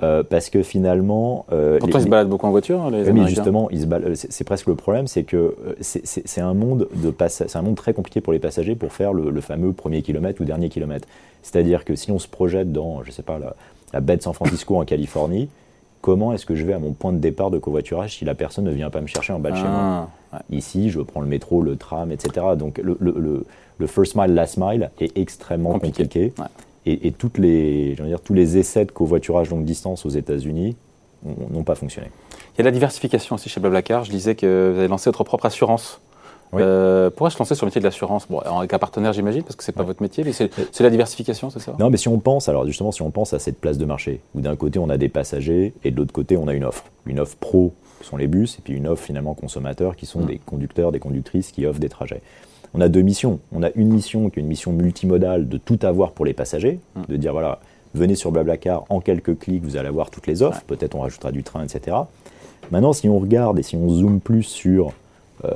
Euh, 0.02 0.22
parce 0.22 0.50
que 0.50 0.62
finalement. 0.62 1.46
Euh, 1.52 1.78
Pourtant, 1.78 1.98
ils 1.98 2.04
se 2.04 2.08
baladent 2.08 2.28
beaucoup 2.28 2.46
en 2.46 2.50
voiture, 2.50 2.90
les 2.90 3.10
Mais 3.12 3.26
justement, 3.28 3.70
c'est 4.14 4.44
presque 4.44 4.66
le 4.66 4.74
problème, 4.74 5.06
c'est 5.06 5.22
que 5.22 5.36
euh, 5.36 5.74
c'est 5.80 6.40
un, 6.40 6.52
monde 6.52 6.88
de 6.94 7.14
un 7.54 7.62
monde 7.62 7.76
très 7.76 7.94
compliqué 7.94 8.20
pour 8.20 8.34
les 8.34 8.38
passagers 8.38 8.74
pour 8.74 8.92
faire 8.92 9.14
le, 9.14 9.40
fameux 9.40 9.72
premier 9.72 10.02
kilomètre 10.02 10.42
ou 10.42 10.44
dernier 10.44 10.68
kilomètre. 10.68 11.08
C'est-à-dire 11.42 11.84
que 11.84 11.94
si 11.94 12.10
on 12.10 12.18
se 12.18 12.28
projette 12.28 12.72
dans, 12.72 13.04
je 13.04 13.10
sais 13.10 13.22
pas, 13.22 13.38
la, 13.38 13.56
la 13.94 14.00
baie 14.00 14.18
de 14.18 14.22
San 14.22 14.34
Francisco 14.34 14.76
en 14.76 14.84
Californie, 14.84 15.48
comment 16.06 16.32
est-ce 16.32 16.46
que 16.46 16.54
je 16.54 16.64
vais 16.64 16.72
à 16.72 16.78
mon 16.78 16.92
point 16.92 17.12
de 17.12 17.18
départ 17.18 17.50
de 17.50 17.58
covoiturage 17.58 18.18
si 18.18 18.24
la 18.24 18.36
personne 18.36 18.62
ne 18.62 18.70
vient 18.70 18.90
pas 18.90 19.00
me 19.00 19.08
chercher 19.08 19.32
en 19.32 19.40
bas 19.40 19.50
de 19.50 19.56
chez 19.56 19.64
moi? 19.64 20.08
Ah, 20.32 20.42
Ici, 20.50 20.88
je 20.90 21.00
prends 21.00 21.20
le 21.20 21.26
métro, 21.26 21.62
le 21.62 21.74
tram, 21.74 22.12
etc. 22.12 22.46
Donc 22.56 22.78
le, 22.78 22.96
le, 23.00 23.86
first 23.88 24.14
mile, 24.14 24.32
last 24.32 24.56
mile 24.56 24.92
est 25.00 25.18
extrêmement 25.18 25.72
compliqué. 25.80 26.32
Et, 26.86 27.10
toutes 27.10 27.38
les, 27.38 27.96
dire, 27.96 28.20
tous 28.20 28.34
les 28.34 28.56
essais 28.56 28.84
de 28.84 28.92
covoiturage 28.92 29.50
longue 29.50 29.64
distance 29.64 30.06
aux 30.06 30.10
États-Unis 30.10 30.76
n'ont 31.24 31.64
pas 31.64 31.74
fonctionné. 31.74 32.06
Il 32.54 32.58
y 32.58 32.60
a 32.60 32.64
la 32.64 32.70
diversification 32.70 33.34
aussi 33.34 33.48
chez 33.48 33.58
Blablacar. 33.58 34.04
Je 34.04 34.12
disais 34.12 34.36
que 34.36 34.70
vous 34.72 34.78
avez 34.78 34.86
lancé 34.86 35.10
votre 35.10 35.24
propre 35.24 35.46
assurance. 35.46 36.00
Euh, 36.54 37.10
pourquoi 37.10 37.30
se 37.30 37.38
lancer 37.38 37.54
sur 37.54 37.66
le 37.66 37.68
métier 37.68 37.80
de 37.80 37.86
l'assurance? 37.86 38.26
Bon, 38.28 38.38
Avec 38.38 38.72
un 38.72 38.78
partenaire, 38.78 39.12
j'imagine, 39.12 39.42
parce 39.42 39.56
que 39.56 39.64
ce 39.64 39.70
n'est 39.70 39.74
pas 39.74 39.82
votre 39.82 40.02
métier, 40.02 40.24
mais 40.24 40.32
c'est 40.32 40.80
la 40.80 40.90
diversification, 40.90 41.50
c'est 41.50 41.60
ça? 41.60 41.74
Non, 41.78 41.90
mais 41.90 41.96
si 41.96 42.08
on 42.08 42.18
pense, 42.18 42.48
alors 42.48 42.66
justement, 42.66 42.92
si 42.92 43.02
on 43.02 43.10
pense 43.10 43.32
à 43.32 43.38
cette 43.38 43.58
place 43.58 43.78
de 43.78 43.84
marché, 43.84 44.20
où 44.34 44.40
d'un 44.40 44.56
côté 44.56 44.78
on 44.78 44.88
a 44.88 44.96
des 44.96 45.08
passagers 45.08 45.74
et 45.84 45.90
de 45.90 45.96
l'autre 45.96 46.12
côté 46.12 46.36
on 46.36 46.48
a 46.48 46.54
une 46.54 46.64
offre. 46.64 46.84
Une 47.06 47.20
offre 47.20 47.36
pro, 47.36 47.72
qui 48.00 48.06
sont 48.06 48.16
les 48.16 48.26
bus, 48.26 48.58
et 48.58 48.62
puis 48.62 48.74
une 48.74 48.86
offre 48.86 49.04
finalement 49.04 49.34
consommateur, 49.34 49.96
qui 49.96 50.06
sont 50.06 50.20
mm. 50.20 50.26
des 50.26 50.38
conducteurs, 50.38 50.92
des 50.92 51.00
conductrices 51.00 51.52
qui 51.52 51.66
offrent 51.66 51.80
des 51.80 51.88
trajets. 51.88 52.22
On 52.74 52.80
a 52.80 52.88
deux 52.88 53.02
missions. 53.02 53.40
On 53.52 53.62
a 53.62 53.70
une 53.74 53.92
mission 53.92 54.28
qui 54.30 54.38
est 54.38 54.42
une 54.42 54.48
mission 54.48 54.72
multimodale 54.72 55.48
de 55.48 55.56
tout 55.56 55.78
avoir 55.82 56.12
pour 56.12 56.24
les 56.24 56.34
passagers, 56.34 56.80
mm. 56.94 57.02
de 57.08 57.16
dire 57.16 57.32
voilà, 57.32 57.60
venez 57.94 58.14
sur 58.14 58.32
Blablacar, 58.32 58.84
en 58.88 59.00
quelques 59.00 59.38
clics, 59.38 59.64
vous 59.64 59.76
allez 59.76 59.88
avoir 59.88 60.10
toutes 60.10 60.26
les 60.26 60.42
offres, 60.42 60.62
peut-être 60.66 60.94
on 60.94 61.00
rajoutera 61.00 61.32
du 61.32 61.42
train, 61.42 61.64
etc. 61.64 61.96
Maintenant, 62.70 62.92
si 62.92 63.08
on 63.08 63.18
regarde 63.18 63.58
et 63.58 63.62
si 63.62 63.76
on 63.76 63.88
zoome 63.88 64.20
plus 64.20 64.42
sur 64.42 64.88
euh, 64.88 64.90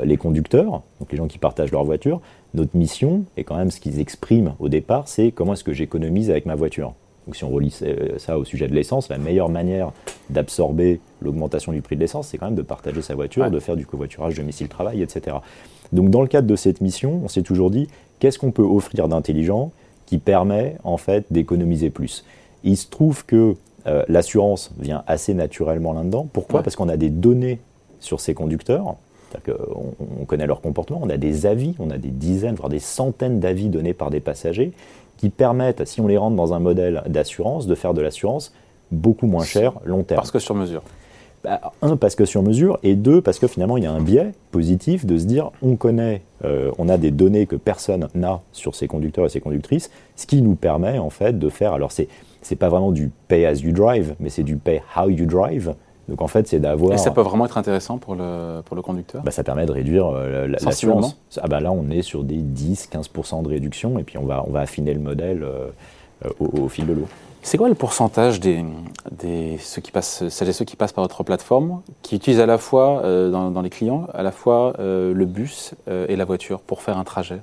les 0.02 0.16
conducteurs, 0.16 0.82
donc 1.00 1.10
les 1.10 1.16
gens 1.16 1.26
qui 1.26 1.38
partagent 1.38 1.72
leur 1.72 1.84
voiture, 1.84 2.20
notre 2.54 2.76
mission, 2.76 3.24
et 3.36 3.44
quand 3.44 3.56
même 3.56 3.70
ce 3.70 3.80
qu'ils 3.80 4.00
expriment 4.00 4.54
au 4.58 4.68
départ, 4.68 5.08
c'est 5.08 5.32
comment 5.32 5.54
est-ce 5.54 5.64
que 5.64 5.72
j'économise 5.72 6.30
avec 6.30 6.46
ma 6.46 6.54
voiture. 6.54 6.94
Donc 7.26 7.36
si 7.36 7.44
on 7.44 7.50
relie 7.50 7.72
euh, 7.82 8.18
ça 8.18 8.38
au 8.38 8.44
sujet 8.44 8.66
de 8.66 8.74
l'essence, 8.74 9.08
la 9.08 9.18
meilleure 9.18 9.50
manière 9.50 9.92
d'absorber 10.30 11.00
l'augmentation 11.20 11.72
du 11.72 11.82
prix 11.82 11.96
de 11.96 12.00
l'essence, 12.00 12.28
c'est 12.28 12.38
quand 12.38 12.46
même 12.46 12.54
de 12.54 12.62
partager 12.62 13.02
sa 13.02 13.14
voiture, 13.14 13.50
de 13.50 13.60
faire 13.60 13.76
du 13.76 13.86
covoiturage 13.86 14.34
domicile-travail, 14.34 15.02
etc. 15.02 15.36
Donc 15.92 16.10
dans 16.10 16.22
le 16.22 16.28
cadre 16.28 16.48
de 16.48 16.56
cette 16.56 16.80
mission, 16.80 17.20
on 17.22 17.28
s'est 17.28 17.42
toujours 17.42 17.70
dit, 17.70 17.88
qu'est-ce 18.18 18.38
qu'on 18.38 18.50
peut 18.50 18.62
offrir 18.62 19.06
d'intelligent 19.08 19.70
qui 20.06 20.18
permet 20.18 20.76
en 20.82 20.96
fait 20.96 21.26
d'économiser 21.30 21.90
plus? 21.90 22.24
Il 22.64 22.76
se 22.76 22.88
trouve 22.88 23.24
que 23.24 23.54
euh, 23.86 24.02
l'assurance 24.08 24.72
vient 24.78 25.04
assez 25.06 25.34
naturellement 25.34 25.92
là-dedans. 25.92 26.28
Pourquoi? 26.32 26.62
Parce 26.62 26.76
qu'on 26.76 26.88
a 26.88 26.96
des 26.96 27.10
données 27.10 27.60
sur 28.00 28.20
ces 28.20 28.34
conducteurs 28.34 28.96
on, 30.20 30.24
connaît 30.24 30.46
leur 30.46 30.60
comportement, 30.60 31.00
on 31.02 31.10
a 31.10 31.16
des 31.16 31.46
avis, 31.46 31.74
on 31.78 31.90
a 31.90 31.98
des 31.98 32.10
dizaines, 32.10 32.54
voire 32.54 32.68
des 32.68 32.78
centaines 32.78 33.40
d'avis 33.40 33.68
donnés 33.68 33.94
par 33.94 34.10
des 34.10 34.20
passagers 34.20 34.72
qui 35.16 35.30
permettent, 35.30 35.86
si 35.86 36.00
on 36.00 36.06
les 36.06 36.16
rentre 36.16 36.36
dans 36.36 36.54
un 36.54 36.60
modèle 36.60 37.02
d'assurance, 37.06 37.66
de 37.66 37.74
faire 37.74 37.94
de 37.94 38.00
l'assurance 38.00 38.54
beaucoup 38.90 39.26
moins 39.26 39.44
cher 39.44 39.74
long 39.84 40.02
terme. 40.02 40.18
Parce 40.18 40.30
que 40.30 40.38
sur 40.38 40.54
mesure. 40.54 40.82
Bah, 41.42 41.72
un, 41.80 41.96
parce 41.96 42.14
que 42.14 42.26
sur 42.26 42.42
mesure, 42.42 42.78
et 42.82 42.94
deux, 42.94 43.22
parce 43.22 43.38
que 43.38 43.46
finalement, 43.46 43.78
il 43.78 43.84
y 43.84 43.86
a 43.86 43.92
un 43.92 44.02
biais 44.02 44.32
positif 44.50 45.06
de 45.06 45.16
se 45.16 45.24
dire, 45.24 45.50
on 45.62 45.76
connaît, 45.76 46.20
euh, 46.44 46.70
on 46.76 46.88
a 46.90 46.98
des 46.98 47.10
données 47.10 47.46
que 47.46 47.56
personne 47.56 48.08
n'a 48.14 48.42
sur 48.52 48.74
ces 48.74 48.88
conducteurs 48.88 49.24
et 49.24 49.30
ces 49.30 49.40
conductrices, 49.40 49.90
ce 50.16 50.26
qui 50.26 50.42
nous 50.42 50.54
permet 50.54 50.98
en 50.98 51.08
fait 51.08 51.38
de 51.38 51.48
faire, 51.48 51.72
alors 51.72 51.92
c'est, 51.92 52.08
c'est 52.42 52.56
pas 52.56 52.68
vraiment 52.68 52.92
du 52.92 53.10
pay 53.28 53.46
as 53.46 53.54
you 53.54 53.72
drive, 53.72 54.14
mais 54.20 54.28
c'est 54.28 54.42
du 54.42 54.56
pay 54.56 54.82
how 54.94 55.08
you 55.08 55.24
drive. 55.24 55.74
Donc 56.10 56.20
en 56.22 56.26
fait, 56.26 56.46
c'est 56.48 56.58
d'avoir. 56.58 56.92
Et 56.92 56.98
ça 56.98 57.12
peut 57.12 57.20
vraiment 57.22 57.46
être 57.46 57.56
intéressant 57.56 57.96
pour 57.96 58.16
le, 58.16 58.60
pour 58.64 58.74
le 58.74 58.82
conducteur? 58.82 59.22
Bah, 59.22 59.30
Ça 59.30 59.44
permet 59.44 59.64
de 59.64 59.72
réduire 59.72 60.08
euh, 60.08 60.48
l'assurance. 60.48 61.16
Ah 61.40 61.46
bah 61.46 61.60
là, 61.60 61.70
on 61.70 61.88
est 61.88 62.02
sur 62.02 62.24
des 62.24 62.42
10-15% 62.42 63.42
de 63.44 63.48
réduction, 63.48 63.98
et 63.98 64.02
puis 64.02 64.18
on 64.18 64.26
va, 64.26 64.44
on 64.46 64.50
va 64.50 64.60
affiner 64.60 64.92
le 64.92 65.00
modèle 65.00 65.42
euh, 65.44 65.68
au, 66.40 66.64
au 66.64 66.68
fil 66.68 66.86
de 66.86 66.92
l'eau. 66.92 67.06
C'est 67.42 67.56
quoi 67.56 67.68
le 67.68 67.74
pourcentage 67.74 68.38
des, 68.38 68.64
des 69.10 69.56
ceux 69.58 69.80
qui 69.80 69.90
passent, 69.90 70.28
celles 70.28 70.48
et 70.48 70.52
ceux 70.52 70.64
qui 70.64 70.76
passent 70.76 70.92
par 70.92 71.04
votre 71.04 71.24
plateforme, 71.24 71.80
qui 72.02 72.16
utilisent 72.16 72.40
à 72.40 72.46
la 72.46 72.58
fois 72.58 73.02
euh, 73.04 73.30
dans, 73.30 73.62
les 73.62 73.70
clients, 73.70 74.06
à 74.12 74.22
la 74.22 74.30
fois 74.30 74.74
euh, 74.78 75.14
le 75.14 75.24
bus 75.24 75.74
euh, 75.88 76.06
et 76.08 76.16
la 76.16 76.24
voiture 76.24 76.60
pour 76.60 76.82
faire 76.82 76.98
un 76.98 77.04
trajet? 77.04 77.40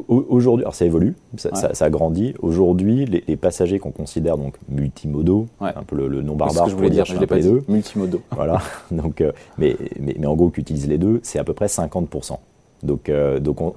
Aujourd'hui, 0.00 0.64
alors 0.64 0.74
ça 0.74 0.86
évolue, 0.86 1.14
ça, 1.36 1.74
ça, 1.74 1.90
grandit. 1.90 2.34
Aujourd'hui, 2.40 3.04
les, 3.04 3.36
passagers 3.36 3.78
qu'on 3.78 3.90
considère 3.90 4.38
donc 4.38 4.54
multimodaux, 4.68 5.46
un 5.60 5.82
peu 5.86 5.94
le, 5.94 6.22
nom 6.22 6.34
barbare, 6.34 6.64
que 6.64 6.70
je 6.70 6.76
voulais 6.76 6.90
dire, 6.90 7.04
je 7.04 7.16
l'ai 7.16 7.26
pas 7.26 7.38
dit, 7.38 7.52
multimodaux. 7.68 8.22
voilà. 8.30 8.60
Donc, 8.90 9.22
mais, 9.58 9.76
mais, 10.00 10.16
mais, 10.18 10.26
en 10.26 10.34
gros, 10.34 10.48
qu'utilisent 10.48 10.88
les 10.88 10.96
deux, 10.96 11.20
c'est 11.22 11.38
à 11.38 11.44
peu 11.44 11.52
près 11.52 11.68
50 11.68 12.08
donc, 12.82 13.08
euh, 13.08 13.40
donc 13.40 13.60
on, 13.60 13.72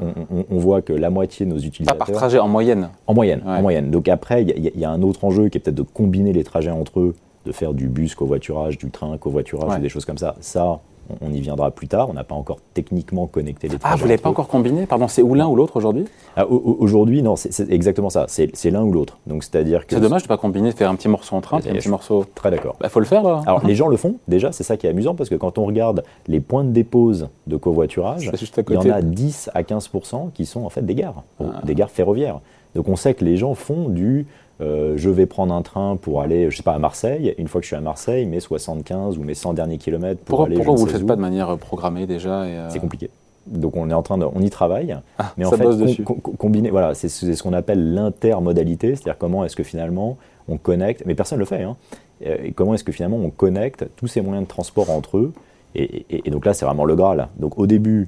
voit 0.59 0.81
que 0.81 0.93
la 0.93 1.09
moitié 1.09 1.45
de 1.45 1.51
nos 1.51 1.57
utilisateurs. 1.57 1.97
Pas 1.97 2.05
par 2.05 2.15
trajet, 2.15 2.39
en 2.39 2.47
moyenne 2.47 2.89
En 3.07 3.13
moyenne, 3.13 3.41
en 3.45 3.61
moyenne. 3.61 3.89
Donc 3.89 4.07
après, 4.07 4.43
il 4.43 4.71
y, 4.75 4.85
a 4.85 4.91
un 4.91 5.01
autre 5.01 5.23
enjeu 5.23 5.49
qui 5.49 5.57
est 5.57 5.61
peut-être 5.61 5.75
de 5.75 5.81
combiner 5.81 6.33
les 6.33 6.43
trajets 6.43 6.71
entre 6.71 6.99
eux, 6.99 7.15
de 7.45 7.51
faire 7.51 7.73
du 7.73 7.87
bus 7.87 8.15
covoiturage, 8.15 8.77
du 8.77 8.89
train 8.91 9.17
covoiturage, 9.17 9.79
des 9.81 9.89
choses 9.89 10.05
comme 10.05 10.17
ça. 10.17 10.35
Ça, 10.41 10.79
on 11.19 11.33
y 11.33 11.41
viendra 11.41 11.71
plus 11.71 11.87
tard. 11.87 12.09
On 12.09 12.13
n'a 12.13 12.23
pas 12.23 12.35
encore 12.35 12.59
techniquement 12.73 13.27
connecté 13.27 13.67
les 13.67 13.77
trajets. 13.77 13.93
Ah, 13.93 13.97
vous 13.97 14.03
ne 14.03 14.09
l'avez 14.09 14.21
pas 14.21 14.29
encore 14.29 14.47
combiné? 14.47 14.85
Pardon, 14.85 15.07
c'est 15.07 15.21
ou 15.21 15.33
l'un 15.33 15.47
ou 15.47 15.55
l'autre 15.55 15.75
aujourd'hui? 15.75 16.05
Ah, 16.37 16.45
Aujourd'hui, 16.47 17.21
non, 17.21 17.35
c'est 17.35 17.69
exactement 17.69 18.09
ça. 18.09 18.25
C'est 18.27 18.71
l'un 18.71 18.83
ou 18.83 18.91
l'autre. 18.91 19.17
Donc 19.27 19.43
c'est-à-dire 19.43 19.85
que. 19.85 19.95
C'est 19.95 20.01
dommage 20.01 20.23
de 20.23 20.25
ne 20.25 20.29
pas 20.29 20.37
combiner, 20.37 20.71
faire 20.71 20.89
un 20.89 20.95
petit 20.95 21.09
morceau 21.09 21.35
en 21.35 21.41
train, 21.41 21.59
puis 21.59 21.69
un 21.69 21.73
petit 21.73 21.89
morceau. 21.89 22.25
Très 22.35 22.51
d'accord. 22.51 22.75
Il 22.79 22.83
bah, 22.83 22.89
faut 22.89 22.99
le 22.99 23.05
faire 23.05 23.23
là. 23.23 23.41
Alors 23.45 23.65
les 23.65 23.75
gens 23.75 23.87
le 23.87 23.97
font 23.97 24.15
déjà, 24.27 24.51
c'est 24.51 24.63
ça 24.63 24.77
qui 24.77 24.87
est 24.87 24.89
amusant 24.89 25.15
parce 25.15 25.29
que 25.29 25.35
quand 25.35 25.57
on 25.57 25.65
regarde 25.65 26.03
les 26.27 26.39
points 26.39 26.63
de 26.63 26.71
dépose 26.71 27.29
de 27.47 27.57
covoiturage, 27.57 28.23
il 28.23 28.73
y 28.73 28.77
en 28.77 28.89
a 28.91 29.01
10 29.01 29.49
à 29.53 29.63
15% 29.63 30.31
qui 30.31 30.45
sont 30.45 30.63
en 30.63 30.69
fait 30.69 30.85
des 30.85 30.95
gares, 30.95 31.23
ah. 31.39 31.61
des 31.63 31.75
gares 31.75 31.91
ferroviaires. 31.91 32.39
Donc 32.75 32.87
on 32.87 32.95
sait 32.95 33.13
que 33.13 33.25
les 33.25 33.37
gens 33.37 33.53
font 33.53 33.89
du 33.89 34.25
euh, 34.61 34.93
je 34.95 35.09
vais 35.09 35.25
prendre 35.25 35.53
un 35.53 35.61
train 35.61 35.95
pour 35.95 36.21
aller, 36.21 36.51
je 36.51 36.57
sais 36.57 36.63
pas, 36.63 36.73
à 36.73 36.79
Marseille. 36.79 37.33
Une 37.37 37.47
fois 37.47 37.61
que 37.61 37.65
je 37.65 37.69
suis 37.69 37.75
à 37.75 37.81
Marseille, 37.81 38.25
mes 38.25 38.39
75 38.39 39.17
ou 39.17 39.23
mes 39.23 39.33
100 39.33 39.53
derniers 39.53 39.77
kilomètres 39.77 40.21
pour 40.23 40.43
aller. 40.43 40.55
Pourquoi 40.55 40.75
vous 40.75 40.81
ne 40.81 40.87
le 40.87 40.97
faites 40.97 41.07
pas 41.07 41.15
de 41.15 41.21
manière 41.21 41.49
euh, 41.49 41.55
programmée 41.55 42.05
déjà 42.05 42.43
euh 42.43 42.69
C'est 42.69 42.79
compliqué. 42.79 43.09
Donc 43.47 43.75
on 43.75 43.89
est 43.89 43.93
en 43.93 44.03
train 44.03 44.19
de, 44.19 44.25
on 44.25 44.39
y 44.41 44.51
travaille, 44.51 44.95
ah, 45.17 45.33
mais 45.35 45.45
en 45.45 45.51
fait 45.51 46.03
combiner, 46.37 46.69
voilà, 46.69 46.93
c'est 46.93 47.09
ce 47.09 47.41
qu'on 47.41 47.53
appelle 47.53 47.95
l'intermodalité, 47.95 48.89
c'est-à-dire 48.89 49.17
comment 49.17 49.43
est-ce 49.43 49.55
que 49.55 49.63
finalement 49.63 50.17
on 50.47 50.57
connecte, 50.57 51.01
mais 51.07 51.15
personne 51.15 51.39
ne 51.39 51.41
le 51.41 51.47
fait, 51.47 51.63
hein, 51.63 51.75
et 52.21 52.51
comment 52.51 52.75
est-ce 52.75 52.83
que 52.83 52.91
finalement 52.91 53.17
on 53.17 53.31
connecte 53.31 53.87
tous 53.95 54.05
ces 54.05 54.21
moyens 54.21 54.43
de 54.43 54.47
transport 54.47 54.91
entre 54.91 55.17
eux, 55.17 55.33
et, 55.73 56.05
donc 56.29 56.45
là 56.45 56.53
c'est 56.53 56.65
vraiment 56.65 56.85
le 56.85 56.95
Graal. 56.95 57.29
Donc 57.37 57.57
au 57.57 57.65
début, 57.65 58.07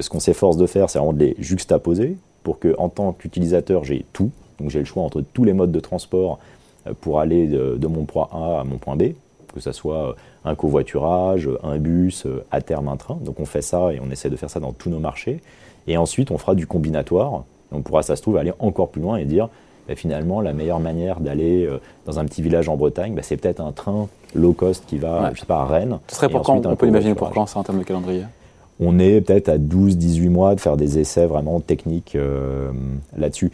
ce 0.00 0.08
qu'on 0.08 0.20
s'efforce 0.20 0.56
de 0.56 0.64
faire, 0.64 0.88
c'est 0.88 0.98
vraiment 0.98 1.12
de 1.12 1.22
les 1.22 1.36
juxtaposer 1.38 2.16
pour 2.42 2.58
que 2.58 2.74
en 2.78 2.88
tant 2.88 3.12
qu'utilisateur 3.12 3.84
j'ai 3.84 4.06
tout, 4.14 4.30
donc 4.62 4.70
j'ai 4.70 4.78
le 4.78 4.84
choix 4.84 5.02
entre 5.02 5.20
tous 5.20 5.44
les 5.44 5.52
modes 5.52 5.72
de 5.72 5.80
transport 5.80 6.38
euh, 6.86 6.92
pour 7.00 7.18
aller 7.18 7.48
de, 7.48 7.86
mon 7.86 8.04
point 8.04 8.28
A 8.32 8.60
à 8.60 8.64
mon 8.64 8.78
point 8.78 8.96
B, 8.96 9.14
que 9.52 9.60
ce 9.60 9.72
soit 9.72 10.10
euh, 10.10 10.12
un 10.44 10.54
covoiturage, 10.54 11.48
un 11.62 11.78
bus, 11.78 12.26
euh, 12.26 12.44
à 12.52 12.60
terme 12.60 12.88
un 12.88 12.96
train. 12.96 13.18
Donc 13.22 13.40
on 13.40 13.44
fait 13.44 13.60
ça 13.60 13.92
et 13.92 14.00
on 14.00 14.10
essaie 14.10 14.30
de 14.30 14.36
faire 14.36 14.50
ça 14.50 14.60
dans 14.60 14.72
tous 14.72 14.88
nos 14.88 15.00
marchés. 15.00 15.40
Et 15.88 15.96
ensuite 15.96 16.30
on 16.30 16.38
fera 16.38 16.54
du 16.54 16.66
combinatoire. 16.66 17.42
on 17.72 17.82
pourra, 17.82 18.02
ça 18.02 18.14
se 18.14 18.22
trouve, 18.22 18.36
aller 18.36 18.52
encore 18.60 18.88
plus 18.88 19.02
loin 19.02 19.16
et 19.16 19.24
dire 19.24 19.48
bah, 19.88 19.96
finalement 19.96 20.40
la 20.40 20.52
meilleure 20.52 20.78
manière 20.78 21.18
d'aller 21.18 21.68
dans 22.06 22.20
un 22.20 22.24
petit 22.24 22.40
village 22.40 22.68
en 22.68 22.76
Bretagne, 22.76 23.14
bah, 23.14 23.22
c'est 23.22 23.36
peut-être 23.36 23.60
un 23.60 23.72
train 23.72 24.08
low 24.34 24.52
cost 24.52 24.84
qui 24.86 24.98
va, 24.98 25.32
je 25.34 25.40
sais 25.40 25.46
pas, 25.46 25.62
à 25.62 25.64
Rennes. 25.64 25.98
Ce 26.06 26.14
serait 26.14 26.28
pour 26.28 26.42
quand 26.42 26.64
On 26.66 26.76
peut 26.76 26.86
imaginer 26.86 27.16
pour 27.16 27.30
quand 27.30 27.46
ça 27.46 27.58
en 27.58 27.64
termes 27.64 27.80
de 27.80 27.84
calendrier? 27.84 28.22
On 28.80 28.98
est 28.98 29.20
peut-être 29.20 29.48
à 29.48 29.58
12-18 29.58 30.30
mois 30.30 30.54
de 30.54 30.60
faire 30.60 30.76
des 30.76 30.98
essais 30.98 31.26
vraiment 31.26 31.60
techniques 31.60 32.16
là-dessus 33.16 33.50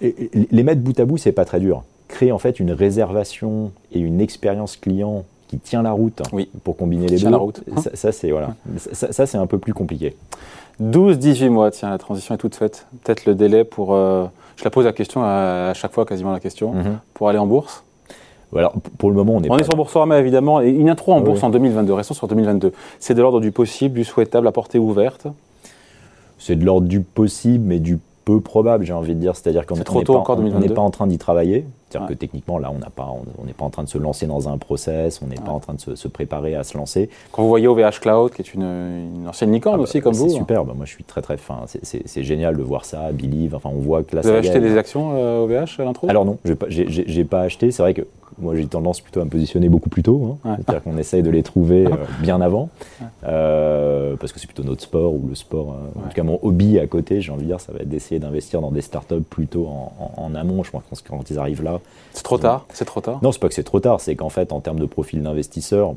les 0.00 0.62
mettre 0.62 0.80
bout 0.80 0.98
à 0.98 1.04
bout, 1.04 1.16
c'est 1.16 1.32
pas 1.32 1.44
très 1.44 1.60
dur. 1.60 1.82
Créer 2.08 2.32
en 2.32 2.38
fait 2.38 2.60
une 2.60 2.72
réservation 2.72 3.72
et 3.92 3.98
une 3.98 4.20
expérience 4.20 4.76
client 4.76 5.24
qui 5.48 5.58
tient 5.58 5.82
la 5.82 5.92
route 5.92 6.22
pour 6.62 6.76
combiner 6.76 7.06
les 7.06 7.18
deux. 7.18 7.30
La 7.30 7.36
route. 7.36 7.62
Ça, 7.94 8.12
c'est 8.12 8.30
voilà. 8.30 8.54
ça, 8.76 9.26
c'est 9.26 9.38
un 9.38 9.46
peu 9.46 9.58
plus 9.58 9.74
compliqué. 9.74 10.14
12-18 10.82 11.48
mois, 11.48 11.70
tiens, 11.70 11.90
la 11.90 11.98
transition 11.98 12.34
est 12.34 12.38
toute 12.38 12.54
faite. 12.54 12.86
Peut-être 13.02 13.26
le 13.26 13.34
délai 13.34 13.64
pour. 13.64 13.94
Euh, 13.94 14.26
je 14.56 14.64
la 14.64 14.70
pose 14.70 14.84
la 14.84 14.92
question 14.92 15.22
à, 15.24 15.72
chaque 15.74 15.92
fois, 15.92 16.04
quasiment 16.04 16.32
la 16.32 16.40
question, 16.40 16.72
mhm. 16.72 16.98
pour 17.14 17.28
aller 17.28 17.38
en 17.38 17.46
bourse. 17.46 17.84
Alors, 18.56 18.72
pour 18.96 19.10
le 19.10 19.16
moment, 19.16 19.34
on 19.34 19.42
est. 19.42 19.50
On 19.50 19.58
est 19.58 19.64
sur 19.64 19.74
Boursorama, 19.74 20.18
évidemment, 20.18 20.60
et 20.60 20.70
une 20.70 20.88
intro 20.88 21.12
en 21.12 21.20
bourse 21.20 21.42
en 21.42 21.50
2022. 21.50 21.92
Restons 21.92 22.14
sur 22.14 22.28
2022. 22.28 22.72
C'est 22.98 23.14
de 23.14 23.20
l'ordre 23.20 23.40
du 23.40 23.52
possible, 23.52 23.96
du 23.96 24.04
souhaitable, 24.04 24.46
à 24.46 24.52
portée 24.52 24.78
ouverte? 24.78 25.26
C'est 26.38 26.56
de 26.56 26.64
l'ordre 26.64 26.86
du 26.86 27.00
possible, 27.00 27.64
mais 27.66 27.78
du 27.78 27.98
peu 28.28 28.40
probable, 28.40 28.84
j'ai 28.84 28.92
envie 28.92 29.14
de 29.14 29.20
dire. 29.20 29.34
C'est-à-dire 29.36 29.64
qu'on 29.64 29.76
n'est 29.76 29.84
pas, 29.84 30.74
pas, 30.74 30.82
en 30.82 30.90
train 30.90 31.06
d'y 31.06 31.16
travailler. 31.16 31.64
C'est-à-dire 31.88 32.08
que 32.08 32.14
techniquement, 32.14 32.58
là, 32.58 32.70
on 32.70 32.78
n'est 32.78 32.90
pas, 32.94 33.10
on, 33.10 33.52
pas 33.52 33.64
en 33.64 33.70
train 33.70 33.84
de 33.84 33.88
se 33.88 33.96
lancer 33.96 34.26
dans 34.26 34.50
un 34.50 34.58
process, 34.58 35.22
on 35.22 35.26
n'est 35.28 35.36
pas 35.36 35.50
en 35.50 35.60
train 35.60 35.72
de 35.74 35.94
se, 35.94 36.08
préparer 36.08 36.54
à 36.54 36.62
se 36.62 36.76
lancer. 36.76 37.08
Quand 37.32 37.42
vous 37.42 37.48
voyez 37.48 37.66
OVH 37.66 38.00
Cloud, 38.02 38.32
qui 38.32 38.42
est 38.42 38.52
une, 38.52 39.24
ancienne 39.26 39.50
licorne 39.50 39.76
ah 39.76 39.78
bah, 39.78 39.84
aussi, 39.84 40.00
comme 40.00 40.12
vous. 40.12 40.28
C'est 40.28 40.34
hein. 40.34 40.40
super, 40.40 40.64
bah, 40.66 40.74
moi 40.76 40.84
je 40.84 40.90
suis 40.90 41.04
très 41.04 41.22
très 41.22 41.38
fin. 41.38 41.62
C'est 41.82 42.22
génial 42.22 42.56
de 42.56 42.62
voir 42.62 42.84
ça, 42.84 43.10
Believe, 43.12 43.54
enfin 43.54 43.70
on 43.72 43.78
voit 43.78 44.02
que 44.02 44.14
là 44.14 44.22
Vous 44.22 44.28
avez 44.28 44.40
acheté 44.40 44.60
des 44.60 44.76
actions 44.76 45.44
OVH 45.44 45.52
euh, 45.52 45.64
à 45.78 45.84
l'intro? 45.84 46.10
Alors 46.10 46.26
non, 46.26 46.36
j'ai 46.44 47.24
pas, 47.24 47.38
pas 47.38 47.42
acheté. 47.42 47.70
C'est 47.70 47.82
vrai 47.82 47.94
que 47.94 48.02
moi, 48.40 48.54
j'ai 48.54 48.66
tendance 48.66 49.00
plutôt 49.00 49.20
à 49.20 49.24
me 49.24 49.30
positionner 49.30 49.68
beaucoup 49.68 49.88
plus 49.88 50.02
tôt. 50.02 50.38
Hein. 50.44 50.56
C'est-à-dire 50.56 50.82
qu'on 50.82 50.96
essaye 50.96 51.22
de 51.22 51.30
les 51.30 51.42
trouver 51.42 51.86
euh, 51.86 51.96
bien 52.20 52.40
avant. 52.40 52.68
Euh, 53.24 54.16
parce 54.16 54.32
que 54.32 54.40
c'est 54.40 54.46
plutôt 54.46 54.64
notre 54.64 54.82
sport 54.82 55.12
ou 55.12 55.26
le 55.28 55.34
sport. 55.34 55.72
Euh, 55.72 56.00
en 56.00 56.08
tout 56.08 56.14
cas, 56.14 56.22
mon 56.22 56.38
hobby 56.42 56.78
à 56.78 56.86
côté, 56.86 57.20
j'ai 57.20 57.32
envie 57.32 57.42
de 57.42 57.48
dire, 57.48 57.60
ça 57.60 57.72
va 57.72 57.80
être 57.80 57.88
d'essayer 57.88 58.20
d'investir 58.20 58.60
dans 58.60 58.70
des 58.70 58.80
startups 58.80 59.22
plutôt 59.28 59.66
en, 59.66 60.34
amont. 60.34 60.62
Je 60.62 60.70
pense 60.70 61.00
que 61.00 61.08
quand 61.08 61.30
ils 61.30 61.38
arrivent 61.38 61.62
là. 61.62 61.80
C'est 62.12 62.22
trop 62.22 62.38
tard? 62.38 62.66
C'est 62.72 62.84
trop 62.84 63.00
tard? 63.00 63.18
Non, 63.22 63.32
c'est 63.32 63.40
pas 63.40 63.48
que 63.48 63.54
c'est 63.54 63.62
trop 63.62 63.80
tard. 63.80 64.00
C'est 64.00 64.14
qu'en 64.14 64.28
fait, 64.28 64.52
en 64.52 64.60
termes 64.60 64.78
de 64.78 64.86
profil 64.86 65.22
d'investisseurs, 65.22 65.94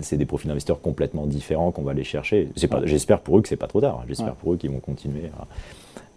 c'est 0.00 0.16
des 0.16 0.26
profils 0.26 0.48
d'investisseurs 0.48 0.80
complètement 0.80 1.26
différents 1.26 1.70
qu'on 1.70 1.82
va 1.82 1.92
aller 1.92 2.04
chercher. 2.04 2.50
J'espère 2.84 3.20
pour 3.20 3.38
eux 3.38 3.42
que 3.42 3.48
c'est 3.48 3.56
pas 3.56 3.68
trop 3.68 3.80
tard. 3.80 4.04
J'espère 4.08 4.34
pour 4.34 4.52
eux 4.52 4.56
qu'ils 4.56 4.70
vont 4.70 4.80
continuer 4.80 5.30
à 5.38 5.46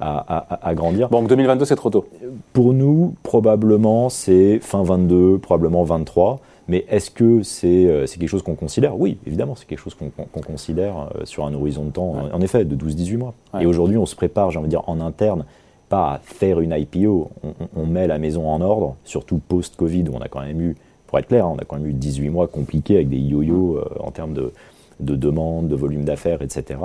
à, 0.01 0.74
grandir. 0.74 1.10
Donc 1.10 1.27
2022, 1.27 1.65
c'est 1.65 1.75
trop 1.75 1.89
tôt 1.89 2.05
Pour 2.53 2.74
nous, 2.74 3.15
probablement, 3.24 4.10
c'est 4.10 4.60
fin 4.60 4.84
22, 4.84 5.38
probablement 5.39 5.84
23. 5.84 6.39
Mais 6.67 6.86
est-ce 6.89 7.12
que 7.12 7.43
c'est 7.43 7.86
euh, 7.88 8.05
quelque 8.05 8.27
chose 8.27 8.43
qu'on 8.43 8.55
considère? 8.55 9.00
Oui, 9.00 9.17
évidemment, 9.25 9.55
c'est 9.55 9.65
quelque 9.65 9.79
chose 9.79 9.96
qu'on 9.96 10.41
considère 10.41 11.10
euh, 11.15 11.25
sur 11.25 11.46
un 11.46 11.53
horizon 11.53 11.86
de 11.86 11.91
temps, 11.91 12.15
en 12.31 12.41
effet, 12.41 12.65
de 12.65 12.75
12-18 12.75 13.17
mois. 13.17 13.34
Et 13.60 13.65
aujourd'hui, 13.65 13.98
on 13.98 14.05
se 14.05 14.15
prépare, 14.15 14.51
j'ai 14.51 14.60
envie 14.60 14.67
de 14.67 14.72
dire, 14.72 14.88
en 14.88 15.01
interne, 15.01 15.46
pas 15.89 16.13
à 16.13 16.20
faire 16.20 16.62
une 16.62 16.72
IPO. 16.72 17.29
On, 17.75 17.86
met 17.86 18.08
la 18.08 18.17
maison 18.17 18.50
en 18.50 18.62
ordre, 18.62 18.96
surtout 19.03 19.41
post-Covid, 19.46 20.05
où 20.10 20.15
on 20.15 20.22
a 20.22 20.29
quand 20.29 20.41
même 20.41 20.62
eu, 20.62 20.75
pour 21.08 21.20
être 21.20 21.27
clair, 21.27 21.46
hein, 21.46 21.53
on 21.55 21.60
a 21.60 21.65
quand 21.65 21.75
même 21.75 21.88
eu 21.88 21.93
18 21.93 22.29
mois 22.29 22.48
compliqués 22.48 22.96
avec 22.96 23.10
des 23.10 23.17
yo-yo 23.17 23.77
euh, 23.77 23.86
en 24.00 24.12
termes 24.12 24.34
de, 24.34 24.53
de 25.01 25.15
demande, 25.15 25.67
de 25.67 25.75
volume 25.75 26.05
d'affaires, 26.05 26.41
etc. 26.41 26.79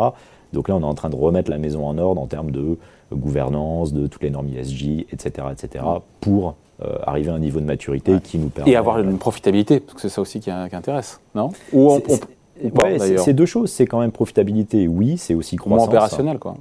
Donc 0.53 0.69
là, 0.69 0.77
on 0.77 0.81
est 0.81 0.85
en 0.85 0.95
train 0.95 1.11
de 1.11 1.17
remettre 1.17 1.51
la 1.51 1.59
maison 1.59 1.87
en 1.87 1.99
ordre 1.99 2.21
en 2.21 2.27
termes 2.27 2.51
de 2.51 2.79
gouvernance, 3.13 3.93
de 3.93 4.07
toutes 4.07 4.23
les 4.23 4.31
normes 4.31 4.49
ESG, 4.49 5.07
etc., 5.13 5.49
etc., 5.53 5.85
pour 6.21 6.55
euh, 6.83 6.99
arriver 7.03 7.31
à 7.31 7.35
un 7.35 7.39
niveau 7.39 7.61
de 7.61 7.65
maturité 7.65 8.17
qui 8.23 8.39
nous 8.39 8.49
permet. 8.49 8.71
Et 8.71 8.77
avoir 8.77 8.99
une 8.99 9.19
profitabilité, 9.19 9.81
parce 9.81 9.95
que 9.95 10.01
c'est 10.01 10.09
ça 10.09 10.21
aussi 10.21 10.41
qui, 10.41 10.51
intéresse, 10.51 11.21
non? 11.35 11.51
Ou 11.73 12.01
c'est 13.19 13.33
deux 13.33 13.47
choses. 13.47 13.71
C'est 13.71 13.87
quand 13.87 14.01
même 14.01 14.13
profitabilité, 14.13 14.89
oui, 14.89 15.19
c'est 15.19 15.35
aussi 15.35 15.57
croissance. 15.57 15.89
opérationnel, 15.89 16.39
quoi. 16.39 16.57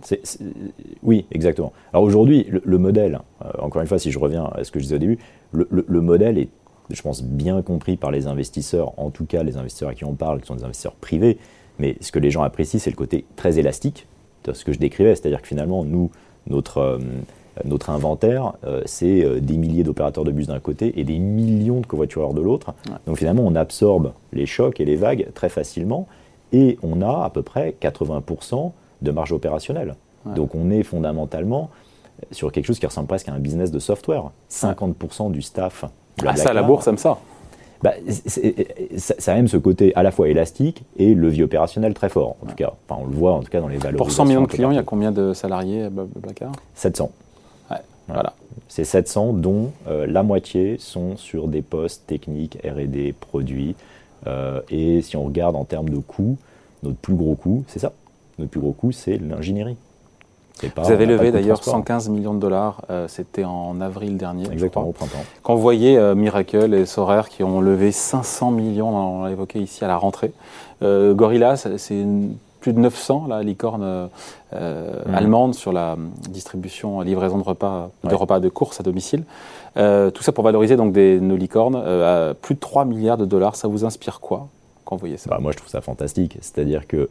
oui, 1.03 1.25
exactement. 1.31 1.73
Alors 1.93 2.03
aujourd'hui, 2.03 2.47
le, 2.49 2.77
modèle, 2.77 3.19
euh, 3.43 3.49
encore 3.59 3.81
une 3.81 3.87
fois, 3.87 3.99
si 3.99 4.11
je 4.11 4.19
reviens 4.19 4.49
à 4.55 4.63
ce 4.63 4.71
que 4.71 4.79
je 4.79 4.85
disais 4.85 4.95
au 4.95 4.99
début, 4.99 5.19
le, 5.51 6.01
modèle 6.01 6.37
est, 6.37 6.49
je 6.89 7.01
pense, 7.01 7.23
bien 7.23 7.61
compris 7.61 7.97
par 7.97 8.11
les 8.11 8.27
investisseurs, 8.27 8.93
en 8.97 9.09
tout 9.09 9.25
cas 9.25 9.43
les 9.43 9.57
investisseurs 9.57 9.89
à 9.89 9.93
qui 9.93 10.05
on 10.05 10.13
parle, 10.13 10.41
qui 10.41 10.47
sont 10.47 10.55
des 10.55 10.63
investisseurs 10.63 10.95
privés, 10.95 11.37
mais 11.79 11.95
ce 12.01 12.11
que 12.11 12.19
les 12.19 12.31
gens 12.31 12.43
apprécient, 12.43 12.79
c'est 12.79 12.89
le 12.89 12.95
côté 12.95 13.25
très 13.35 13.59
élastique, 13.59 14.07
de 14.45 14.53
ce 14.53 14.63
que 14.63 14.73
je 14.73 14.79
décrivais, 14.79 15.15
c'est-à-dire 15.15 15.41
que 15.41 15.47
finalement, 15.47 15.83
nous, 15.83 16.11
notre, 16.47 16.77
euh, 16.77 16.99
notre 17.63 17.89
inventaire, 17.89 18.53
euh, 18.65 18.81
c'est 18.85 19.23
euh, 19.23 19.39
des 19.39 19.57
milliers 19.57 19.83
d'opérateurs 19.83 20.23
de 20.23 20.31
bus 20.31 20.47
d'un 20.47 20.59
côté 20.59 20.99
et 20.99 21.03
des 21.03 21.19
millions 21.19 21.81
de 21.81 21.85
covoitureurs 21.85 22.33
de 22.33 22.41
l'autre. 22.41 22.73
Donc 23.07 23.17
finalement, 23.17 23.43
on 23.45 23.55
absorbe 23.55 24.13
les 24.33 24.45
chocs 24.45 24.79
et 24.79 24.85
les 24.85 24.95
vagues 24.95 25.27
très 25.33 25.49
facilement 25.49 26.07
et 26.53 26.77
on 26.83 27.01
a 27.01 27.25
à 27.25 27.29
peu 27.29 27.41
près 27.41 27.75
80% 27.81 28.71
de 29.01 29.11
marge 29.11 29.31
opérationnelle. 29.31 29.95
Donc 30.35 30.55
on 30.55 30.71
est 30.71 30.81
fondamentalement 30.81 31.69
sur 32.31 32.51
quelque 32.51 32.65
chose 32.65 32.79
qui 32.79 32.85
ressemble 32.87 33.07
presque 33.07 33.29
à 33.29 33.33
un 33.33 33.39
business 33.39 33.69
de 33.69 33.77
software. 33.77 34.31
50% 34.49 35.31
du 35.31 35.43
staff. 35.43 35.85
Ah, 36.25 36.35
ça, 36.35 36.53
la 36.53 36.63
bourse 36.63 36.87
aime 36.87 36.97
ça. 36.97 37.19
Bah, 37.85 37.93
ça, 38.97 39.37
aime 39.37 39.47
ce 39.47 39.57
côté 39.57 39.93
à 39.93 40.01
la 40.01 40.09
fois 40.09 40.27
élastique 40.27 40.81
et 40.97 41.13
levier 41.13 41.43
opérationnel 41.43 41.93
très 41.93 42.09
fort. 42.09 42.35
En 42.41 42.47
tout 42.47 42.55
cas, 42.55 42.73
enfin, 42.89 42.99
on 43.03 43.05
le 43.05 43.15
voit 43.15 43.33
en 43.33 43.43
tout 43.43 43.51
cas 43.51 43.61
dans 43.61 43.67
les 43.67 43.77
valeurs. 43.77 43.97
Pour 43.97 44.09
100 44.09 44.25
millions 44.25 44.41
de 44.41 44.47
clients, 44.47 44.71
il 44.71 44.75
y 44.75 44.79
a 44.79 44.83
combien 44.83 45.11
de 45.11 45.33
salariés 45.33 45.83
à 45.83 45.89
Blablacar 45.91 46.51
700. 46.73 47.11
Ouais, 47.69 47.77
voilà. 48.07 48.33
C'est 48.69 48.85
700 48.85 49.33
dont 49.33 49.71
euh, 49.87 50.07
la 50.07 50.23
moitié 50.23 50.77
sont 50.79 51.15
sur 51.15 51.47
des 51.47 51.61
postes 51.61 52.07
techniques, 52.07 52.57
R&D, 52.65 53.13
produits. 53.19 53.75
Euh, 54.25 54.61
et 54.71 55.03
si 55.03 55.15
on 55.15 55.25
regarde 55.25 55.55
en 55.55 55.63
termes 55.63 55.89
de 55.89 55.99
coûts, 55.99 56.37
notre 56.81 56.97
plus 56.97 57.13
gros 57.13 57.35
coût, 57.35 57.65
c'est 57.67 57.77
ça? 57.77 57.93
Notre 58.39 58.49
plus 58.49 58.61
gros 58.61 58.73
coût, 58.73 58.93
c'est 58.93 59.19
l'ingénierie. 59.19 59.77
Vous 60.63 60.91
avez 60.91 61.05
levé 61.05 61.31
d'ailleurs 61.31 61.63
115 61.63 62.09
millions 62.09 62.33
de 62.33 62.39
dollars, 62.39 62.81
euh, 62.89 63.07
c'était 63.07 63.43
en 63.43 63.81
avril 63.81 64.17
dernier. 64.17 64.49
Exactement, 64.51 64.87
au 64.87 64.93
printemps. 64.93 65.23
Quand 65.43 65.55
vous 65.55 65.61
voyez 65.61 65.97
euh, 65.97 66.15
Miracle 66.15 66.73
et 66.73 66.85
Sorer 66.85 67.23
qui 67.29 67.43
ont 67.43 67.61
levé 67.61 67.91
500 67.91 68.51
millions, 68.51 68.95
on 68.95 69.23
l'a 69.23 69.31
évoqué 69.31 69.59
ici 69.59 69.83
à 69.83 69.87
la 69.87 69.97
rentrée, 69.97 70.31
euh, 70.81 71.13
Gorilla, 71.13 71.55
c'est 71.57 72.05
plus 72.61 72.73
de 72.73 72.79
900, 72.79 73.27
la 73.27 73.43
licorne 73.43 74.09
mhm. 74.51 74.59
allemande 75.13 75.53
sur 75.53 75.71
la 75.71 75.97
distribution, 76.29 77.01
livraison 77.01 77.37
de 77.37 77.43
repas, 77.43 77.91
de 78.03 78.15
repas 78.15 78.39
de 78.39 78.49
course 78.49 78.79
à 78.79 78.83
domicile. 78.83 79.23
tout 79.75 80.23
ça 80.23 80.31
pour 80.31 80.43
valoriser 80.43 80.75
donc 80.75 80.91
des, 80.91 81.19
nos 81.19 81.35
licornes 81.35 81.75
à 81.75 82.33
plus 82.33 82.55
de 82.55 82.59
3 82.59 82.85
milliards 82.85 83.17
de 83.17 83.25
dollars. 83.25 83.55
Ça 83.55 83.67
vous 83.67 83.85
inspire 83.85 84.19
quoi 84.19 84.47
quand 84.83 84.95
vous 84.95 85.01
voyez 85.01 85.17
ça? 85.17 85.29
Bah, 85.29 85.37
Moi, 85.39 85.51
je 85.51 85.57
trouve 85.57 85.69
ça 85.69 85.81
fantastique. 85.81 86.37
C'est-à-dire 86.41 86.87
que 86.87 87.09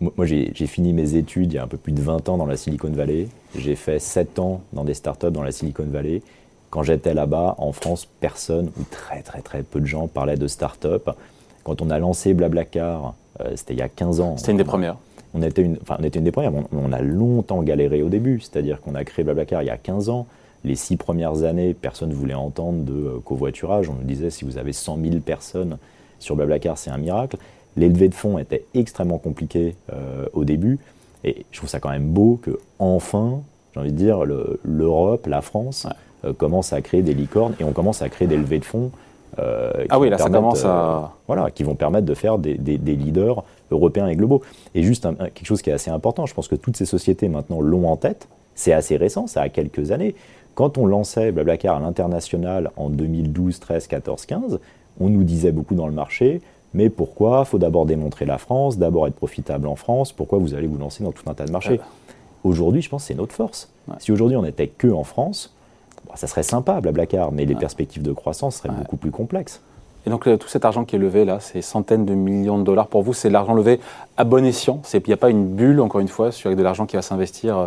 moi, 0.00 0.26
j'ai 0.26 0.52
fini 0.66 0.92
mes 0.92 1.14
études 1.14 1.52
il 1.52 1.56
y 1.56 1.58
a 1.58 1.62
un 1.62 1.68
peu 1.68 1.76
plus 1.76 1.92
de 1.92 2.00
20 2.00 2.28
ans 2.28 2.36
dans 2.36 2.46
la 2.46 2.56
Silicon 2.56 2.90
Valley. 2.90 3.28
J'ai 3.56 3.76
fait 3.76 3.98
7 3.98 4.38
ans 4.40 4.62
dans 4.72 4.84
des 4.84 4.94
startups 4.94 5.30
dans 5.30 5.42
la 5.42 5.52
Silicon 5.52 5.86
Valley. 5.86 6.22
Quand 6.70 6.82
j'étais 6.82 7.14
là-bas, 7.14 7.54
en 7.58 7.72
France, 7.72 8.08
personne 8.20 8.70
ou 8.78 8.82
très 8.90 9.22
très 9.22 9.40
très 9.40 9.62
peu 9.62 9.80
de 9.80 9.86
gens 9.86 10.08
parlaient 10.08 10.36
de 10.36 10.48
start-up. 10.48 11.10
Quand 11.62 11.80
on 11.82 11.90
a 11.90 11.98
lancé 11.98 12.34
Blablacar, 12.34 13.14
euh, 13.40 13.52
c'était 13.54 13.74
il 13.74 13.78
y 13.78 13.82
a 13.82 13.88
15 13.88 14.20
ans. 14.20 14.36
C'était 14.36 14.52
une 14.52 14.58
des 14.58 14.64
premières. 14.64 14.96
On 15.34 15.42
était 15.42 15.62
une, 15.62 15.78
enfin, 15.82 15.96
on 16.00 16.04
était 16.04 16.18
une 16.18 16.24
des 16.24 16.32
premières. 16.32 16.52
On, 16.72 16.92
a 16.92 17.00
longtemps 17.00 17.62
galéré 17.62 18.02
au 18.02 18.08
début. 18.08 18.40
C'est-à-dire 18.40 18.80
qu'on 18.80 18.94
a 18.94 19.04
créé 19.04 19.24
Blablacar 19.24 19.62
il 19.62 19.66
y 19.66 19.70
a 19.70 19.76
15 19.76 20.08
ans. 20.08 20.26
Les 20.64 20.74
six 20.74 20.96
premières 20.96 21.44
années, 21.44 21.74
personne 21.74 22.08
ne 22.08 22.14
voulait 22.14 22.34
entendre 22.34 22.82
de 22.82 22.92
euh, 22.92 23.20
covoiturage. 23.24 23.88
On 23.88 23.94
nous 23.94 24.04
disait 24.04 24.30
si 24.30 24.44
vous 24.44 24.58
avez 24.58 24.72
100 24.72 24.98
000 25.00 25.16
personnes 25.20 25.78
sur 26.18 26.34
Blablacar, 26.34 26.76
c'est 26.76 26.90
un 26.90 26.98
miracle. 26.98 27.36
Les 27.76 27.88
levées 27.88 28.08
de 28.08 28.14
fonds 28.14 28.38
étaient 28.38 28.64
extrêmement 28.74 29.18
compliquées 29.18 29.76
euh, 29.92 30.26
au 30.32 30.44
début. 30.44 30.78
Et 31.24 31.44
je 31.50 31.58
trouve 31.58 31.68
ça 31.68 31.80
quand 31.80 31.90
même 31.90 32.08
beau 32.08 32.38
que 32.42 32.58
enfin, 32.78 33.40
j'ai 33.74 33.80
envie 33.80 33.92
de 33.92 33.96
dire, 33.96 34.24
l'Europe, 34.64 35.26
la 35.26 35.42
France, 35.42 35.86
euh, 36.24 36.32
commence 36.32 36.72
à 36.72 36.80
créer 36.80 37.02
des 37.02 37.14
licornes 37.14 37.54
et 37.60 37.64
on 37.64 37.72
commence 37.72 38.02
à 38.02 38.08
créer 38.08 38.28
des 38.28 38.36
levées 38.36 38.58
de 38.58 38.64
fonds. 38.64 38.90
Euh, 39.38 39.84
ah 39.90 39.98
oui, 39.98 40.08
là 40.08 40.16
ça 40.16 40.30
commence 40.30 40.64
à. 40.64 41.12
voilà, 41.26 41.50
qui 41.50 41.62
vont 41.62 41.74
permettre 41.74 42.06
de 42.06 42.14
faire 42.14 42.38
des, 42.38 42.54
leaders 42.56 43.44
européens 43.70 44.06
et 44.06 44.16
globaux. 44.16 44.40
Et 44.74 44.82
juste 44.82 45.06
quelque 45.34 45.46
chose 45.46 45.60
qui 45.60 45.68
est 45.70 45.74
assez 45.74 45.90
important, 45.90 46.24
je 46.24 46.32
pense 46.32 46.48
que 46.48 46.54
toutes 46.54 46.76
ces 46.76 46.86
sociétés 46.86 47.28
maintenant 47.28 47.60
l'ont 47.60 47.88
en 47.88 47.96
tête. 47.96 48.28
C'est 48.54 48.72
assez 48.72 48.96
récent, 48.96 49.26
ça 49.26 49.42
a 49.42 49.48
quelques 49.50 49.90
années. 49.90 50.14
Quand 50.54 50.78
on 50.78 50.86
lançait 50.86 51.32
Blablacar 51.32 51.76
à 51.76 51.80
l'international 51.80 52.70
en 52.76 52.88
2012, 52.88 53.60
13, 53.60 53.86
14, 53.88 54.24
15, 54.24 54.58
on 55.00 55.10
nous 55.10 55.24
disait 55.24 55.52
beaucoup 55.52 55.74
dans 55.74 55.86
le 55.86 55.92
marché 55.92 56.40
mais 56.74 56.90
pourquoi 56.90 57.44
Il 57.44 57.48
faut 57.48 57.58
d'abord 57.58 57.86
démontrer 57.86 58.26
la 58.26 58.38
France, 58.38 58.78
d'abord 58.78 59.06
être 59.06 59.14
profitable 59.14 59.66
en 59.66 59.76
France? 59.76 60.12
Pourquoi 60.12 60.38
vous 60.38 60.54
allez 60.54 60.66
vous 60.66 60.78
lancer 60.78 61.04
dans 61.04 61.12
tout 61.12 61.28
un 61.28 61.34
tas 61.34 61.46
de 61.46 61.52
marchés? 61.52 61.80
Aujourd'hui, 62.44 62.82
je 62.82 62.88
pense 62.88 63.02
que 63.02 63.08
c'est 63.08 63.14
notre 63.14 63.34
force. 63.34 63.70
Si 63.98 64.12
aujourd'hui 64.12 64.36
on 64.36 64.42
n'était 64.42 64.68
que 64.68 64.88
en 64.88 65.04
France, 65.04 65.54
bah, 66.06 66.14
ça 66.16 66.26
serait 66.26 66.42
sympa, 66.42 66.80
Blablacar, 66.80 67.32
mais 67.32 67.44
les 67.44 67.54
perspectives 67.54 68.02
de 68.02 68.12
croissance 68.12 68.56
seraient 68.56 68.74
beaucoup 68.74 68.96
plus 68.96 69.10
complexes. 69.10 69.62
Et 70.06 70.10
donc 70.10 70.24
tout 70.38 70.48
cet 70.48 70.64
argent 70.64 70.84
qui 70.84 70.94
est 70.94 71.00
levé 71.00 71.24
là, 71.24 71.40
ces 71.40 71.62
centaines 71.62 72.04
de 72.04 72.14
millions 72.14 72.58
de 72.58 72.62
dollars, 72.62 72.86
pour 72.86 73.02
vous, 73.02 73.12
c'est 73.12 73.30
l'argent 73.30 73.54
levé 73.54 73.80
à 74.16 74.22
bon 74.22 74.44
escient? 74.44 74.80
Il 74.94 75.02
n'y 75.06 75.12
a 75.12 75.16
pas 75.16 75.30
une 75.30 75.46
bulle, 75.46 75.80
encore 75.80 76.00
une 76.00 76.08
fois, 76.08 76.30
avec 76.44 76.56
de 76.56 76.62
l'argent 76.62 76.86
qui 76.86 76.94
va 76.94 77.02
s'investir 77.02 77.58
euh, 77.58 77.66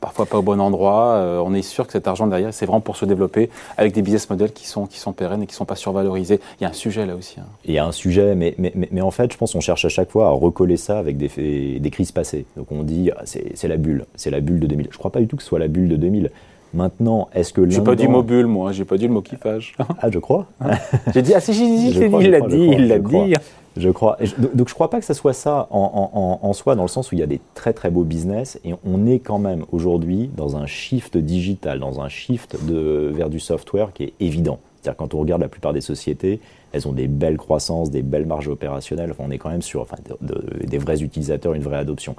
parfois 0.00 0.26
pas 0.26 0.38
au 0.38 0.42
bon 0.42 0.60
endroit. 0.60 1.14
Euh, 1.14 1.42
on 1.44 1.54
est 1.54 1.62
sûr 1.62 1.86
que 1.86 1.92
cet 1.92 2.08
argent 2.08 2.26
derrière, 2.26 2.52
c'est 2.52 2.66
vraiment 2.66 2.80
pour 2.80 2.96
se 2.96 3.04
développer 3.04 3.50
avec 3.76 3.92
des 3.92 4.02
business 4.02 4.28
models 4.30 4.52
qui 4.52 4.66
sont, 4.66 4.86
qui 4.86 4.98
sont 4.98 5.12
pérennes 5.12 5.42
et 5.42 5.46
qui 5.46 5.52
ne 5.52 5.56
sont 5.56 5.64
pas 5.64 5.76
survalorisés. 5.76 6.40
Il 6.60 6.64
y 6.64 6.66
a 6.66 6.70
un 6.70 6.74
sujet 6.74 7.06
là 7.06 7.14
aussi. 7.14 7.40
Hein. 7.40 7.46
Il 7.64 7.74
y 7.74 7.78
a 7.78 7.84
un 7.84 7.92
sujet, 7.92 8.34
mais, 8.34 8.54
mais, 8.58 8.72
mais, 8.74 9.00
en 9.00 9.10
fait, 9.10 9.32
je 9.32 9.38
pense 9.38 9.52
qu'on 9.52 9.60
cherche 9.60 9.84
à 9.84 9.88
chaque 9.88 10.10
fois 10.10 10.28
à 10.28 10.30
recoller 10.30 10.76
ça 10.76 10.98
avec 10.98 11.16
des, 11.16 11.78
des 11.80 11.90
crises 11.90 12.12
passées. 12.12 12.46
Donc 12.56 12.70
on 12.70 12.82
dit, 12.82 13.10
ah, 13.16 13.22
c'est 13.24 13.68
la 13.68 13.76
bulle, 13.76 14.06
c'est 14.14 14.30
la 14.30 14.40
bulle 14.40 14.60
de 14.60 14.66
2000. 14.66 14.86
Je 14.90 14.94
ne 14.94 14.98
crois 14.98 15.12
pas 15.12 15.20
du 15.20 15.26
tout 15.26 15.36
que 15.36 15.42
ce 15.42 15.48
soit 15.48 15.58
la 15.58 15.68
bulle 15.68 15.88
de 15.88 15.96
2000. 15.96 16.30
Maintenant, 16.74 17.28
est-ce 17.34 17.52
que 17.52 17.68
J'ai 17.68 17.80
pas 17.80 17.94
dit 17.94 18.08
mot 18.08 18.22
bulle, 18.22 18.46
moi. 18.46 18.72
J'ai 18.72 18.84
pas 18.84 18.98
dit 18.98 19.06
le 19.06 19.12
mot 19.14 19.22
kiffage. 19.22 19.74
Ah, 20.00 20.10
je 20.10 20.18
crois. 20.18 20.46
j'ai 21.14 21.22
dit 21.22 21.32
ah 21.34 21.40
si, 21.40 21.54
j'ai 21.54 21.66
dit, 21.66 22.16
il 22.20 22.30
l'a 22.30 22.40
dit, 22.40 22.68
il 22.72 22.88
l'a 22.88 22.98
dit. 22.98 23.34
Je 23.78 23.90
crois. 23.90 24.16
Donc 24.38 24.68
je 24.68 24.72
ne 24.72 24.74
crois 24.74 24.90
pas 24.90 24.98
que 24.98 25.06
ce 25.06 25.14
soit 25.14 25.32
ça 25.32 25.68
en, 25.70 26.52
soi, 26.52 26.74
dans 26.74 26.82
le 26.82 26.88
sens 26.88 27.12
où 27.12 27.14
il 27.14 27.20
y 27.20 27.22
a 27.22 27.26
des 27.26 27.40
très 27.54 27.72
très 27.72 27.90
beaux 27.90 28.04
business 28.04 28.58
et 28.64 28.74
on 28.84 29.06
est 29.06 29.20
quand 29.20 29.38
même 29.38 29.64
aujourd'hui 29.72 30.30
dans 30.36 30.56
un 30.56 30.66
shift 30.66 31.16
digital, 31.16 31.78
dans 31.78 32.00
un 32.00 32.08
shift 32.08 32.56
de, 32.66 33.10
vers 33.14 33.30
du 33.30 33.40
software 33.40 33.92
qui 33.92 34.04
est 34.04 34.12
évident. 34.20 34.58
C'est-à-dire 34.80 34.96
quand 34.96 35.14
on 35.14 35.20
regarde 35.20 35.40
la 35.40 35.48
plupart 35.48 35.72
des 35.72 35.80
sociétés, 35.80 36.40
elles 36.72 36.86
ont 36.86 36.92
des 36.92 37.08
belles 37.08 37.36
croissances, 37.36 37.90
des 37.90 38.02
belles 38.02 38.26
marges 38.26 38.48
opérationnelles. 38.48 39.14
on 39.18 39.30
est 39.30 39.38
quand 39.38 39.50
même 39.50 39.62
sur 39.62 39.80
enfin, 39.82 39.96
des 40.20 40.78
vrais 40.78 41.02
utilisateurs, 41.02 41.54
une 41.54 41.62
vraie 41.62 41.78
adoption. 41.78 42.14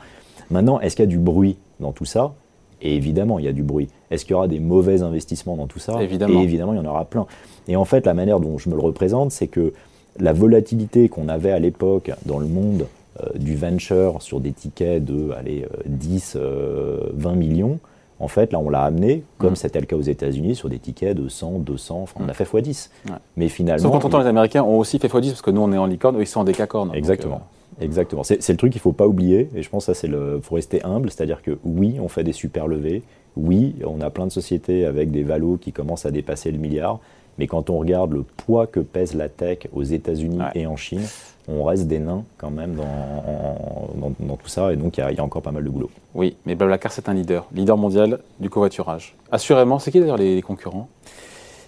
Maintenant, 0.49 0.79
est-ce 0.79 0.95
qu'il 0.95 1.03
y 1.03 1.07
a 1.07 1.11
du 1.11 1.19
bruit 1.19 1.57
dans 1.79 1.91
tout 1.91 2.05
ça? 2.05 2.33
Et 2.81 2.95
évidemment, 2.95 3.39
il 3.39 3.45
y 3.45 3.47
a 3.47 3.53
du 3.53 3.63
bruit. 3.63 3.89
Est-ce 4.09 4.25
qu'il 4.25 4.31
y 4.31 4.35
aura 4.35 4.47
des 4.47 4.59
mauvais 4.59 5.01
investissements 5.01 5.57
dans 5.57 5.67
tout 5.67 5.79
ça? 5.79 6.01
Évidemment. 6.01 6.39
Et 6.39 6.43
évidemment, 6.43 6.73
il 6.73 6.77
y 6.77 6.79
en 6.79 6.85
aura 6.85 7.05
plein. 7.05 7.27
Et 7.67 7.75
en 7.75 7.85
fait, 7.85 8.05
la 8.05 8.13
manière 8.13 8.39
dont 8.39 8.57
je 8.57 8.69
me 8.69 8.75
le 8.75 8.81
représente, 8.81 9.31
c'est 9.31 9.47
que 9.47 9.73
la 10.19 10.33
volatilité 10.33 11.09
qu'on 11.09 11.29
avait 11.29 11.51
à 11.51 11.59
l'époque 11.59 12.11
dans 12.25 12.39
le 12.39 12.47
monde 12.47 12.87
euh, 13.21 13.37
du 13.37 13.55
venture 13.55 14.21
sur 14.21 14.39
des 14.39 14.51
tickets 14.51 15.03
de 15.03 15.31
allez, 15.31 15.67
10, 15.85 16.37
euh, 16.37 17.09
20 17.13 17.31
euh, 17.31 17.35
millions, 17.35 17.79
en 18.19 18.27
fait, 18.27 18.51
là, 18.51 18.59
on 18.59 18.69
l'a 18.69 18.83
amené, 18.83 19.23
comme 19.37 19.53
mm. 19.53 19.55
c'était 19.55 19.79
le 19.79 19.85
cas 19.85 19.95
aux 19.95 20.01
États-Unis, 20.01 20.55
sur 20.55 20.69
des 20.69 20.79
tickets 20.79 21.15
de 21.15 21.29
100, 21.29 21.59
200, 21.59 22.01
enfin, 22.01 22.19
on 22.21 22.27
a 22.27 22.31
mm. 22.31 22.33
fait 22.33 22.43
x10. 22.43 22.89
Mais 23.37 23.47
finalement. 23.47 23.91
Sauf 23.91 24.01
quand 24.01 24.13
on 24.13 24.19
les 24.19 24.27
Américains 24.27 24.63
ont 24.63 24.77
aussi 24.77 24.99
fait 24.99 25.07
x10 25.07 25.29
parce 25.29 25.41
que 25.41 25.51
nous, 25.51 25.61
on 25.61 25.71
est 25.71 25.77
en 25.77 25.85
licorne, 25.85 26.17
eux, 26.17 26.21
ils 26.21 26.27
sont 26.27 26.41
en 26.41 26.45
décacorne. 26.45 26.91
Exactement. 26.93 27.41
Exactement. 27.81 28.23
C'est 28.23 28.49
le 28.49 28.57
truc 28.57 28.73
qu'il 28.73 28.79
ne 28.79 28.83
faut 28.83 28.91
pas 28.91 29.07
oublier, 29.07 29.49
et 29.55 29.63
je 29.63 29.69
pense 29.69 29.85
que 29.85 29.93
ça, 29.93 29.99
c'est 29.99 30.07
le. 30.07 30.39
faut 30.41 30.55
rester 30.55 30.83
humble, 30.83 31.09
c'est-à-dire 31.09 31.41
que 31.41 31.57
oui, 31.63 31.97
on 32.01 32.09
fait 32.09 32.23
des 32.23 32.33
super 32.33 32.67
levées, 32.67 33.03
oui, 33.37 33.75
on 33.85 34.01
a 34.01 34.09
plein 34.09 34.27
de 34.27 34.31
sociétés 34.31 34.85
avec 34.85 35.11
des 35.11 35.23
valos 35.23 35.57
qui 35.57 35.71
commencent 35.71 36.05
à 36.05 36.11
dépasser 36.11 36.51
le 36.51 36.57
milliard, 36.57 36.99
mais 37.39 37.47
quand 37.47 37.69
on 37.69 37.79
regarde 37.79 38.11
le 38.11 38.23
poids 38.23 38.67
que 38.67 38.81
pèse 38.81 39.15
la 39.15 39.29
tech 39.29 39.59
aux 39.73 39.83
États-Unis 39.83 40.41
et 40.55 40.67
en 40.67 40.75
Chine, 40.75 41.05
on 41.47 41.63
reste 41.63 41.87
des 41.87 41.97
nains 41.97 42.25
quand 42.37 42.51
même 42.51 42.75
dans, 42.75 44.11
dans, 44.19 44.35
tout 44.35 44.49
ça, 44.49 44.73
et 44.73 44.75
donc 44.75 44.97
il 44.97 45.15
y, 45.15 45.19
a 45.19 45.23
encore 45.23 45.41
pas 45.41 45.51
mal 45.51 45.63
de 45.63 45.69
boulot. 45.69 45.89
Oui, 46.13 46.35
mais 46.45 46.53
Blablacar, 46.53 46.91
c'est 46.91 47.07
un 47.07 47.13
leader, 47.13 47.47
leader 47.55 47.77
mondial 47.77 48.19
du 48.41 48.49
covoiturage. 48.49 49.15
Assurément, 49.31 49.79
c'est 49.79 49.89
qui 49.89 50.01
d'ailleurs 50.01 50.17
les, 50.17 50.41
concurrents? 50.41 50.89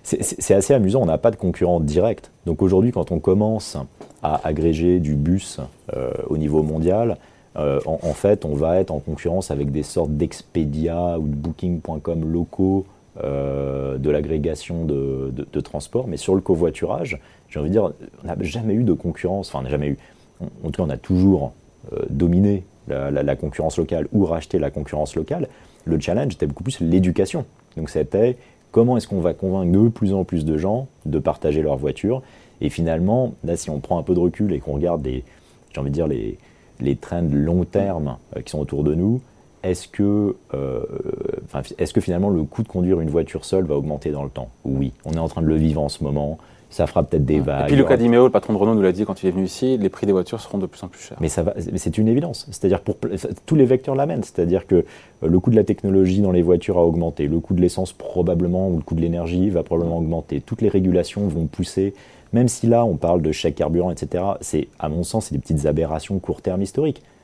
C'est 0.03 0.53
assez 0.53 0.73
amusant, 0.73 1.01
on 1.01 1.05
n'a 1.05 1.17
pas 1.17 1.31
de 1.31 1.36
concurrents 1.38 1.79
directs. 1.79 2.29
Donc 2.45 2.62
aujourd'hui, 2.62 2.91
quand 2.91 3.12
on 3.12 3.19
commence 3.19 3.77
à 4.21 4.45
agréger 4.45 4.99
du 4.99 5.15
bus 5.15 5.60
euh, 5.95 6.12
au 6.27 6.38
niveau 6.38 6.63
mondial, 6.63 7.17
euh, 7.55 7.79
en, 7.86 7.99
en, 8.01 8.13
fait, 8.13 8.43
on 8.43 8.55
va 8.55 8.79
être 8.79 8.91
en 8.91 8.99
concurrence 8.99 9.51
avec 9.51 9.71
des 9.71 9.84
sortes 9.84 10.12
d'Expedia 10.12 11.17
ou 11.17 11.27
de 11.27 11.36
Booking.com 11.36 12.29
locaux 12.29 12.86
euh, 13.23 13.97
de 13.97 14.10
l'agrégation 14.10 14.86
de, 14.86 15.62
transport, 15.62 16.07
mais 16.07 16.17
sur 16.17 16.36
le 16.36 16.41
covoiturage, 16.41 17.19
j'ai 17.49 17.60
envie 17.60 17.69
de 17.69 17.73
dire, 17.73 17.91
on 18.23 18.27
n'a 18.27 18.36
jamais 18.41 18.73
eu 18.73 18.84
de 18.84 18.93
concurrence, 18.93 19.49
enfin 19.49 19.60
on 19.60 19.63
n'a 19.63 19.69
jamais 19.69 19.88
eu, 19.88 19.97
en 20.41 20.71
tout 20.71 20.81
cas 20.81 20.84
on 20.84 20.89
a 20.89 20.97
toujours 20.97 21.53
euh, 21.93 22.05
dominé 22.10 22.63
la, 22.88 23.36
concurrence 23.36 23.77
locale 23.77 24.07
ou 24.12 24.25
racheté 24.25 24.60
la 24.60 24.71
concurrence 24.71 25.15
locale. 25.15 25.47
Le 25.86 25.99
challenge 25.99 26.34
était 26.34 26.47
beaucoup 26.47 26.63
plus 26.63 26.79
l'éducation. 26.81 27.45
Donc 27.77 27.89
c'était 27.89 28.38
comment 28.71 28.97
est-ce 28.97 29.07
qu'on 29.07 29.21
va 29.21 29.34
convaincre 29.34 29.71
de 29.71 29.89
plus 29.89 30.13
en 30.13 30.23
plus 30.23 30.43
de 30.43 30.57
gens 30.57 30.88
de 31.05 31.19
partager 31.19 31.62
leur 31.62 31.77
voiture? 31.77 32.21
Et 32.60 32.69
finalement, 32.69 33.34
là 33.43 33.55
si 33.55 33.69
on 33.69 33.79
prend 33.79 33.97
un 33.97 34.03
peu 34.03 34.13
de 34.13 34.19
recul 34.19 34.51
et 34.51 34.60
qu'on 34.60 34.73
regarde 34.73 35.05
les, 35.05 35.23
j'ai 35.73 35.79
envie 35.79 35.89
de 35.89 35.95
dire 35.95 36.07
les, 36.07 36.38
les 36.81 36.95
trends 36.95 37.27
long 37.31 37.63
terme 37.63 38.17
euh, 38.36 38.41
qui 38.41 38.51
sont 38.51 38.60
autour 38.60 38.84
de 38.84 38.93
nous, 38.93 39.21
est-ce 39.63 39.88
que, 39.88 40.36
euh, 40.54 40.84
est 41.78 41.93
que 41.93 42.02
finalement 42.02 42.30
le 42.30 42.43
coût 42.43 42.63
de 42.63 42.67
conduire 42.67 43.00
une 43.00 43.10
voiture 43.10 43.45
seule 43.45 43.65
va 43.65 43.76
augmenter 43.76 44.12
dans 44.12 44.24
le 44.24 44.30
temps? 44.30 44.50
Oui, 44.65 44.93
on 45.06 45.13
est 45.13 45.19
en 45.19 45.28
train 45.28 45.41
de 45.41 45.47
le 45.47 45.56
vivre 45.56 45.82
en 45.82 45.89
ce 45.89 46.04
moment. 46.04 46.38
Ça 46.69 46.88
fera 46.88 47.04
peut-être 47.04 47.26
des 47.26 47.41
vagues. 47.41 47.65
Et 47.65 47.67
puis 47.67 47.76
Luca 47.76 47.97
Di 47.97 48.08
Meo, 48.08 48.24
le 48.24 48.32
patron 48.32 48.54
de 48.54 48.58
Renault, 48.58 48.76
nous 48.76 48.82
l'a 48.82 48.93
dit 48.93 49.04
quand 49.04 49.21
il 49.24 49.28
est 49.28 49.32
venu 49.32 49.43
ici, 49.43 49.78
les 49.78 49.89
prix 49.89 50.08
des 50.08 50.13
voitures 50.13 50.39
seront 50.39 50.58
de 50.58 50.65
plus 50.65 50.82
en 50.84 50.88
plus 50.88 51.02
chers. 51.02 51.17
Mais, 51.19 51.28
ça 51.28 51.43
va, 51.43 51.54
c'est 51.76 51.97
une 51.97 52.08
évidence. 52.08 52.47
C'est-à-dire 52.50 52.80
pour 52.80 52.95
tous 53.45 53.56
les 53.56 53.65
vecteurs 53.65 53.93
l'amènent. 53.93 54.24
C'est-à-dire 54.24 54.65
que 54.65 54.76
euh, 54.76 54.84
le 55.28 55.39
coût 55.41 55.52
de 55.52 55.58
la 55.58 55.65
technologie 55.65 56.21
dans 56.21 56.32
les 56.32 56.41
voitures 56.41 56.78
a 56.78 56.86
augmenté, 56.86 57.28
le 57.28 57.39
coût 57.41 57.54
de 57.54 57.62
l'essence 57.62 57.91
probablement 57.91 58.69
ou 58.69 58.78
le 58.78 58.84
coût 58.84 58.95
de 58.95 59.02
l'énergie 59.02 59.50
va 59.50 59.63
probablement 59.63 59.97
augmenter. 59.97 60.39
Toutes 60.39 60.62
les 60.62 60.69
régulations 60.69 61.28
vont 61.28 61.45
pousser. 61.45 61.93
Même 62.32 62.47
si 62.47 62.67
là 62.67 62.86
on 62.86 62.95
parle 62.95 63.21
de 63.21 63.34
chèque 63.34 63.56
carburant, 63.56 63.91
etc. 63.91 64.24
C'est 64.39 64.69
à 64.80 64.88
mon 64.88 65.04
sens 65.04 65.26
c'est 65.26 65.36
des 65.36 65.41
petites 65.41 65.65
aberrations 65.65 66.17
court 66.19 66.41
terme 66.41 66.62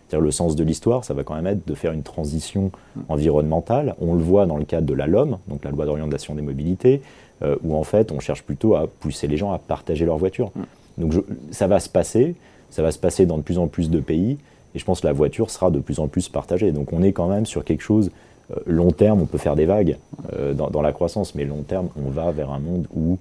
historiques 0.07 0.27
le 0.27 0.31
sens 0.31 0.55
de 0.55 0.63
l'histoire, 0.63 1.03
ça 1.03 1.13
va 1.13 1.23
quand 1.23 1.35
même 1.35 1.47
être 1.47 1.67
de 1.67 1.75
faire 1.75 1.91
une 1.91 2.03
transition 2.03 2.71
environnementale. 3.09 3.95
On 4.01 4.13
le 4.13 4.21
voit 4.21 4.45
dans 4.45 4.57
le 4.57 4.65
cadre 4.65 4.87
de 4.87 4.93
la 4.93 5.07
LOM, 5.07 5.37
donc 5.47 5.63
la 5.63 5.71
loi 5.71 5.85
d'orientation 5.85 6.35
des 6.35 6.41
mobilités, 6.41 7.01
euh, 7.43 7.55
où 7.63 7.75
en 7.75 7.83
fait 7.83 8.11
on 8.11 8.19
cherche 8.19 8.43
plutôt 8.43 8.75
à 8.75 8.87
pousser 8.87 9.27
les 9.27 9.37
gens 9.37 9.51
à 9.51 9.59
partager 9.59 10.05
leur 10.05 10.17
voiture. 10.17 10.51
Donc 10.97 11.13
ça 11.51 11.67
va 11.67 11.79
se 11.79 11.89
passer, 11.89 12.35
ça 12.69 12.81
va 12.81 12.91
se 12.91 12.99
passer 12.99 13.25
dans 13.25 13.37
de 13.37 13.43
plus 13.43 13.57
en 13.57 13.67
plus 13.67 13.89
de 13.89 13.99
pays, 13.99 14.37
et 14.75 14.79
je 14.79 14.85
pense 14.85 15.01
que 15.01 15.07
la 15.07 15.13
voiture 15.13 15.49
sera 15.49 15.71
de 15.71 15.79
plus 15.79 15.99
en 15.99 16.07
plus 16.07 16.29
partagée. 16.29 16.71
Donc 16.71 16.93
on 16.93 17.01
est 17.01 17.11
quand 17.11 17.27
même 17.27 17.45
sur 17.45 17.63
quelque 17.63 17.83
chose, 17.83 18.11
euh, 18.51 18.55
long 18.65 18.91
terme, 18.91 19.21
on 19.21 19.25
peut 19.25 19.37
faire 19.37 19.55
des 19.55 19.65
vagues 19.65 19.97
euh, 20.33 20.53
dans, 20.53 20.69
dans, 20.69 20.81
la 20.81 20.93
croissance, 20.93 21.35
mais 21.35 21.45
long 21.45 21.63
terme, 21.63 21.89
on 21.95 22.09
va 22.09 22.31
vers 22.31 22.51
un 22.51 22.59
monde 22.59 22.87
où 22.95 23.17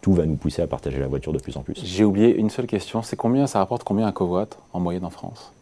tout 0.00 0.12
va 0.12 0.24
nous 0.26 0.36
pousser 0.36 0.62
à 0.62 0.66
partager 0.66 1.00
la 1.00 1.08
voiture 1.08 1.32
de 1.32 1.38
plus 1.38 1.56
en 1.56 1.62
plus. 1.62 1.80
J'ai 1.82 2.04
oublié 2.04 2.36
une 2.36 2.50
seule 2.50 2.66
question, 2.66 3.02
c'est 3.02 3.16
combien 3.16 3.46
ça 3.46 3.58
rapporte 3.58 3.82
combien 3.82 4.06
un 4.06 4.12
covoit 4.12 4.46
en 4.72 4.80
moyenne 4.80 5.04
en 5.04 5.10
France? 5.10 5.52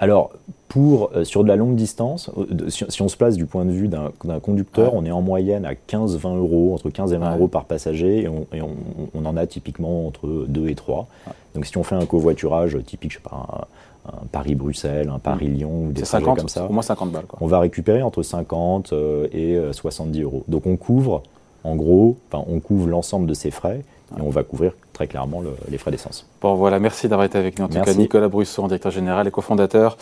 Alors, 0.00 0.30
pour, 0.68 1.10
euh, 1.14 1.24
sur 1.24 1.42
de 1.42 1.48
la 1.48 1.56
longue 1.56 1.74
distance, 1.74 2.30
euh, 2.38 2.70
si, 2.70 3.02
on 3.02 3.08
se 3.08 3.18
place 3.18 3.36
du 3.36 3.44
point 3.44 3.66
de 3.66 3.70
vue 3.70 3.88
d'un 3.88 4.40
conducteur, 4.40 4.94
on 4.94 5.04
est 5.04 5.10
en 5.10 5.20
moyenne 5.20 5.66
à 5.66 5.74
15-20 5.74 6.36
euros, 6.38 6.72
entre 6.74 6.88
15 6.88 7.12
et 7.12 7.18
20 7.18 7.36
euros 7.36 7.48
par 7.48 7.66
passager, 7.66 8.22
et, 8.22 8.60
on, 8.62 9.24
en 9.26 9.36
a 9.36 9.46
typiquement 9.46 10.06
entre 10.06 10.46
2 10.48 10.68
et 10.68 10.74
3. 10.74 11.06
Donc 11.54 11.66
si 11.66 11.76
on 11.76 11.82
fait 11.82 11.96
un 11.96 12.06
covoiturage 12.06 12.78
typique, 12.86 13.12
je 13.12 13.16
sais 13.18 13.22
pas, 13.22 13.68
un, 14.06 14.26
Paris-Bruxelles, 14.32 15.10
un 15.10 15.18
Paris-Lyon, 15.18 15.88
ou 15.88 15.92
des 15.92 16.02
trajets 16.02 16.24
comme 16.24 16.48
ça, 16.48 16.64
au 16.64 16.72
moins 16.72 16.82
50 16.82 17.12
balles. 17.12 17.26
Quoi. 17.26 17.38
on 17.42 17.46
va 17.46 17.60
récupérer 17.60 18.02
entre 18.02 18.22
50 18.22 18.94
euh, 18.94 19.28
et 19.32 19.58
70 19.72 20.22
euros. 20.22 20.44
Donc 20.48 20.66
on 20.66 20.76
couvre, 20.78 21.22
en 21.62 21.76
gros, 21.76 22.16
on 22.32 22.60
couvre 22.60 22.86
l'ensemble 22.86 23.26
de 23.26 23.34
ces 23.34 23.50
frais, 23.50 23.82
et 24.16 24.20
on 24.20 24.30
va 24.30 24.42
couvrir 24.42 24.72
très 24.92 25.06
clairement 25.06 25.42
les 25.68 25.78
frais 25.78 25.90
d'essence. 25.90 26.26
Bon 26.40 26.54
voilà, 26.54 26.78
merci 26.78 27.08
d'avoir 27.08 27.26
été 27.26 27.38
avec 27.38 27.58
nous. 27.58 27.64
En 27.66 27.68
tout 27.68 27.80
cas, 27.80 27.94
Nicolas 27.94 28.28
Brusseau, 28.28 28.66
directeur 28.66 28.92
général 28.92 29.26
et 29.26 29.30
cofondateur 29.30 29.96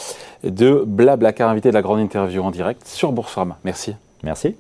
de 0.44 0.82
Blablacar, 0.86 1.48
invité 1.50 1.68
de 1.68 1.74
la 1.74 1.82
grande 1.82 2.00
interview 2.00 2.42
en 2.42 2.50
direct 2.50 2.86
sur 2.86 3.12
Boursorama. 3.12 3.58
Merci. 3.64 3.94
Merci. 4.22 4.56